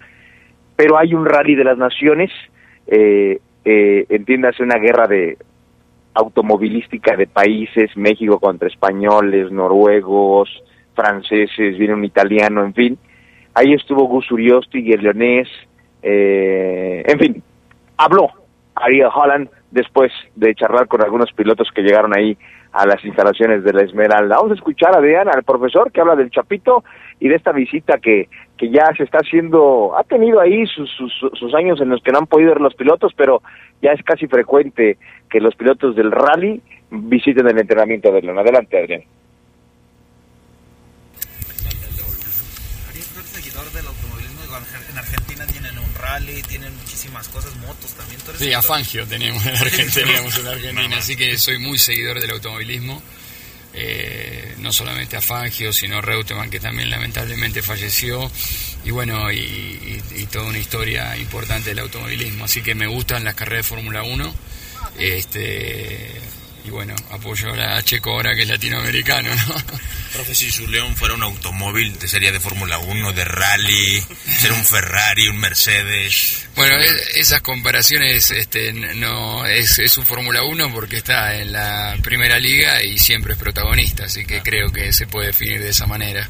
[0.77, 2.31] pero hay un Rally de las Naciones.
[2.87, 5.39] Eh, eh, entiéndase una guerra de
[6.15, 10.51] automovilística de países, México contra españoles, noruegos,
[10.95, 12.99] franceses, viene un italiano, en fin.
[13.55, 15.49] Ahí estuvo Gus Uriosti y el leonés,
[16.03, 17.43] eh, en fin,
[17.97, 18.31] habló
[18.75, 22.37] Ariel Holland después de charlar con algunos pilotos que llegaron ahí
[22.73, 24.37] a las instalaciones de la Esmeralda.
[24.37, 26.85] Vamos a escuchar a Adrián, al profesor que habla del Chapito
[27.21, 31.55] y de esta visita que, que ya se está haciendo, ha tenido ahí sus, sus,
[31.55, 33.43] años en los que no han podido ir los pilotos, pero
[33.83, 34.97] ya es casi frecuente
[35.31, 38.39] que los pilotos del rally visiten el entrenamiento de León.
[38.39, 39.03] Adelante, Adrián.
[43.33, 44.41] seguidor del automovilismo
[44.91, 47.57] en Argentina tienen un rally, tienen muchísimas cosas,
[48.39, 50.11] Sí, a Fangio teníamos en Argentina,
[50.51, 53.03] Argentina así que soy muy seguidor del automovilismo.
[53.75, 58.31] Eh, no solamente a Fangio, sino Reutemann, que también lamentablemente falleció,
[58.85, 62.45] y bueno, y, y, toda una historia importante del automovilismo.
[62.45, 64.35] Así que me gustan las carreras de Fórmula 1.
[64.99, 66.21] Este,
[66.65, 69.55] y bueno, apoyo a Checo ahora que es latinoamericano, ¿no?
[70.13, 74.05] Profe, si su León fuera un automóvil serie de Fórmula 1, de rally,
[74.39, 76.47] ser un Ferrari, un Mercedes.
[76.55, 76.77] Bueno,
[77.15, 82.83] esas comparaciones este, no es, es un Fórmula 1 porque está en la primera liga
[82.83, 86.29] y siempre es protagonista, así que creo que se puede definir de esa manera.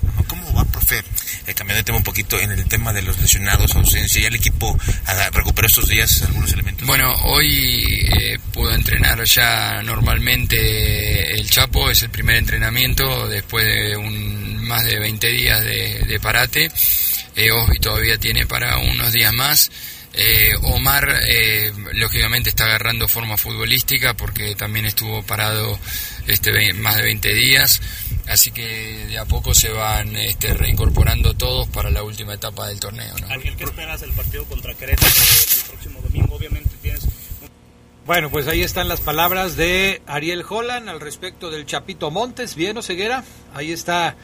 [0.52, 1.02] ¿Cómo va, profe?
[1.46, 4.34] Eh, cambiando de tema un poquito en el tema de los lesionados, ausencia, ¿ya el
[4.34, 4.78] equipo
[5.32, 6.86] recuperó estos días algunos elementos?
[6.86, 13.96] Bueno, hoy eh, pudo entrenar ya normalmente el Chapo, es el primer entrenamiento después de
[13.96, 16.70] un, más de 20 días de, parate.
[17.34, 19.70] Eh, Osby todavía tiene para unos días más.
[20.12, 21.18] Eh, Omar,
[21.94, 25.78] lógicamente, está agarrando forma futbolística porque también estuvo parado
[26.26, 27.80] este más de 20 días.
[28.28, 32.78] Así que de a poco se van este, reincorporando todos para la última etapa del
[32.78, 33.14] torneo.
[33.20, 33.26] ¿no?
[33.32, 36.34] Ángel, ¿qué esperas el partido contra Querétaro el próximo domingo?
[36.36, 37.06] Obviamente tienes
[38.04, 42.56] bueno, pues ahí están las palabras de Ariel Holland al respecto del Chapito Montes.
[42.56, 43.22] Bien, Oseguera,
[43.54, 44.16] ahí está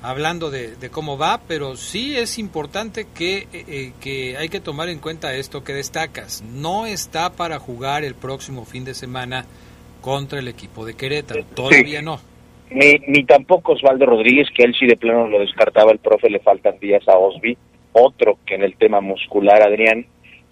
[0.00, 4.88] hablando de, cómo va, pero sí es importante que, eh, eh, que hay que tomar
[4.88, 6.40] en cuenta esto que destacas.
[6.40, 9.44] No está para jugar el próximo fin de semana
[10.00, 12.20] contra el equipo de Querétaro, todavía no.
[12.70, 16.40] Ni, ni tampoco Osvaldo Rodríguez, que él sí de plano lo descartaba el profe, le
[16.40, 17.56] faltan días a Osby.
[17.92, 20.06] Otro que en el tema muscular, Adrián,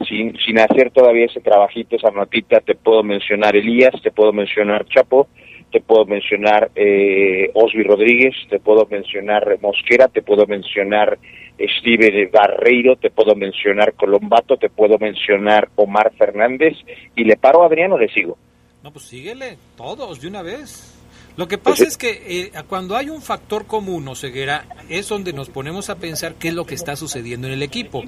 [0.09, 4.87] sin, sin hacer todavía ese trabajito, esa notita, te puedo mencionar Elías, te puedo mencionar
[4.87, 5.29] Chapo,
[5.71, 11.19] te puedo mencionar eh, Osby Rodríguez, te puedo mencionar Mosquera, te puedo mencionar
[11.59, 16.75] Steven Barreiro, te puedo mencionar Colombato, te puedo mencionar Omar Fernández,
[17.15, 18.37] y le paro a Adriano, le sigo.
[18.87, 20.93] No, pues síguele, todos de una vez.
[21.37, 25.09] Lo que pasa pues es que eh, cuando hay un factor común o ceguera, es
[25.09, 28.05] donde nos ponemos a pensar qué es lo que está sucediendo en el equipo.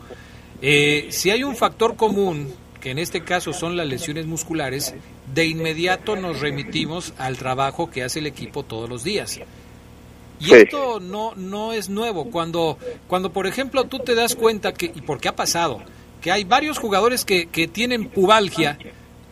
[0.62, 4.95] Eh, si hay un factor común, que en este caso son las lesiones musculares,
[5.35, 9.41] de inmediato nos remitimos al trabajo que hace el equipo todos los días.
[10.39, 12.31] Y esto no, no es nuevo.
[12.31, 15.83] Cuando, cuando, por ejemplo, tú te das cuenta que, y por qué ha pasado,
[16.20, 18.79] que hay varios jugadores que, que tienen pubalgia,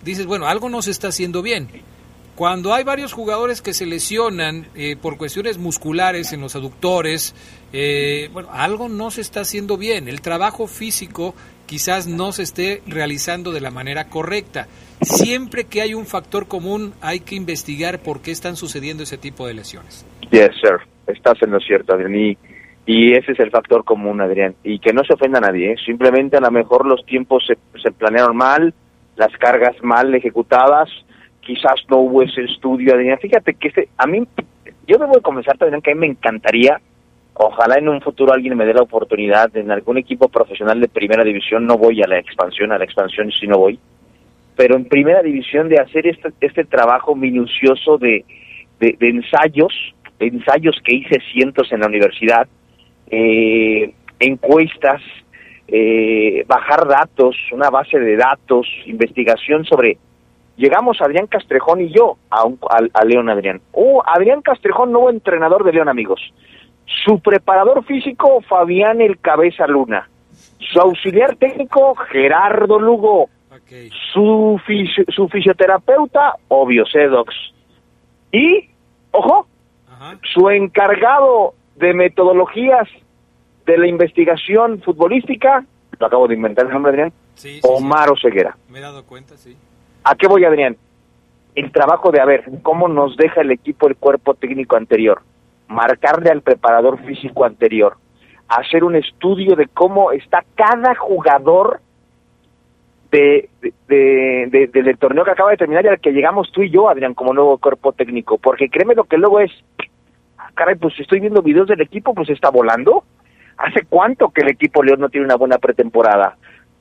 [0.07, 1.69] dices, bueno, algo no se está haciendo bien.
[2.37, 7.35] Cuando hay varios jugadores que se lesionan eh, por cuestiones musculares en los aductores,
[7.73, 10.07] eh, bueno, algo no se está haciendo bien.
[10.07, 11.35] El trabajo físico
[11.65, 14.67] quizás no se esté realizando de la manera correcta.
[15.01, 19.47] Siempre que hay un factor común hay que investigar por qué están sucediendo ese tipo
[19.47, 20.07] de lesiones.
[20.31, 20.79] Yes, sir.
[21.07, 22.37] Estás en lo cierto, Adrián.
[22.87, 24.55] Y, ese es el factor común, Adrián.
[24.63, 25.73] Y que no se ofenda a nadie.
[25.73, 25.77] ¿eh?
[25.85, 28.75] Simplemente a lo mejor los tiempos se, se planearon mal,
[29.17, 30.89] las cargas mal ejecutadas
[31.41, 32.95] quizás no hubo ese estudio.
[33.21, 34.27] Fíjate que este, a mí,
[34.87, 36.81] yo debo de comenzar también que a mí me encantaría,
[37.35, 41.23] ojalá en un futuro alguien me dé la oportunidad en algún equipo profesional de primera
[41.23, 43.79] división, no voy a la expansión, a la expansión sí no voy,
[44.57, 48.25] pero en primera división de hacer este, este trabajo minucioso de,
[48.81, 49.73] de, ensayos,
[50.19, 52.49] de ensayos que hice cientos en la universidad,
[53.09, 55.03] eh, encuestas,
[55.69, 59.99] eh, bajar datos, una base de datos, investigación sobre
[60.57, 62.45] llegamos Adrián Castrejón y yo a,
[62.93, 63.61] a, León Adrián.
[63.73, 66.21] Oh, Adrián Castrejón, nuevo entrenador de León, amigos.
[67.05, 70.09] Su preparador físico, Fabián El Cabeza Luna.
[70.59, 73.29] Su auxiliar técnico, Gerardo Lugo.
[74.13, 74.61] Su,
[75.09, 77.35] su fisioterapeuta, Obvio Sedox.
[78.31, 78.69] Y,
[79.11, 79.47] ojo,
[80.35, 82.89] su encargado de metodologías
[83.67, 85.65] de la investigación futbolística,
[85.99, 87.13] lo acabo de inventar el nombre, Adrián,
[87.63, 88.57] Omar Oseguera.
[88.71, 89.57] Me he dado cuenta, sí.
[90.05, 90.77] ¿A qué voy, Adrián?
[91.55, 95.23] El trabajo de, a ver, cómo nos deja el equipo el cuerpo técnico anterior,
[95.69, 97.97] marcarle al preparador físico anterior,
[98.49, 101.81] hacer un estudio de cómo está cada jugador
[103.11, 103.49] de,
[103.89, 107.33] del torneo que acaba de terminar y al que llegamos tú y yo, Adrián, como
[107.33, 108.39] nuevo cuerpo técnico.
[108.39, 109.51] Porque créeme lo que luego es,
[110.39, 113.05] ah, caray, pues estoy viendo videos del equipo, pues está volando.
[113.57, 116.37] ¿Hace cuánto que el equipo León no tiene una buena pretemporada?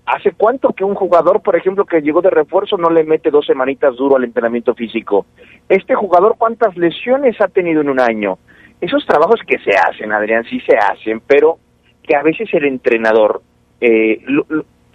[0.06, 3.46] ¿Hace cuánto que un jugador, por ejemplo, que llegó de refuerzo no le mete dos
[3.46, 5.26] semanitas duro al entrenamiento físico?
[5.68, 8.38] Este jugador, ¿cuántas lesiones ha tenido en un año?
[8.82, 11.58] Esos trabajos que se hacen, Adrián, sí se hacen, pero
[12.04, 13.42] que a veces el entrenador
[13.82, 14.24] eh,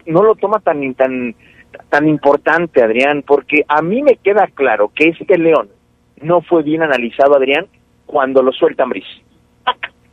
[0.06, 1.34] no lo toma tan, tan,
[1.88, 5.70] tan importante, Adrián, porque a mí me queda claro que este León
[6.20, 7.66] no fue bien analizado, Adrián,
[8.06, 9.06] cuando lo sueltan Bris.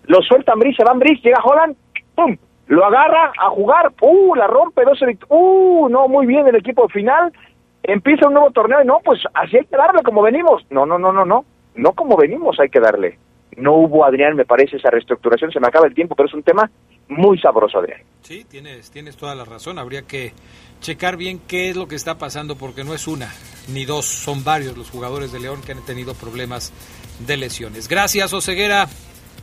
[0.07, 1.75] Lo sueltan Bris, se van Bris, llega Holland,
[2.15, 2.35] ¡pum!
[2.67, 7.31] lo agarra a jugar, uh, la rompe, 12 uh, no, muy bien el equipo final,
[7.83, 10.65] empieza un nuevo torneo y no, pues así hay que darle como venimos.
[10.69, 11.45] No, no, no, no, no,
[11.75, 13.17] no como venimos hay que darle.
[13.55, 16.43] No hubo, Adrián, me parece, esa reestructuración, se me acaba el tiempo, pero es un
[16.43, 16.69] tema
[17.07, 18.01] muy sabroso, Adrián.
[18.21, 20.33] Sí, tienes, tienes toda la razón, habría que
[20.81, 23.29] checar bien qué es lo que está pasando, porque no es una
[23.73, 26.73] ni dos, son varios los jugadores de León que han tenido problemas
[27.25, 27.87] de lesiones.
[27.87, 28.87] Gracias, Oseguera.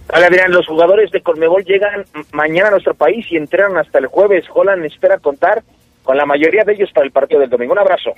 [0.09, 4.07] Vale, Adrián, los jugadores de Colmebol llegan mañana a nuestro país y entrenan hasta el
[4.07, 4.45] jueves.
[4.53, 5.63] Holland espera contar
[6.03, 7.73] con la mayoría de ellos para el partido del domingo.
[7.73, 8.13] Un abrazo.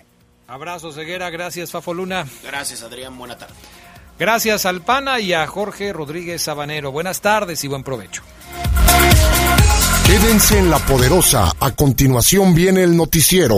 [0.48, 1.30] Abrazo, Ceguera.
[1.30, 2.26] Gracias, Fafo Luna.
[2.44, 3.16] Gracias, Adrián.
[3.16, 3.54] Buena tarde.
[4.18, 6.90] Gracias al PANA y a Jorge Rodríguez Sabanero.
[6.90, 8.22] Buenas tardes y buen provecho.
[10.06, 11.52] Quédense en la poderosa.
[11.60, 13.56] A continuación viene el noticiero.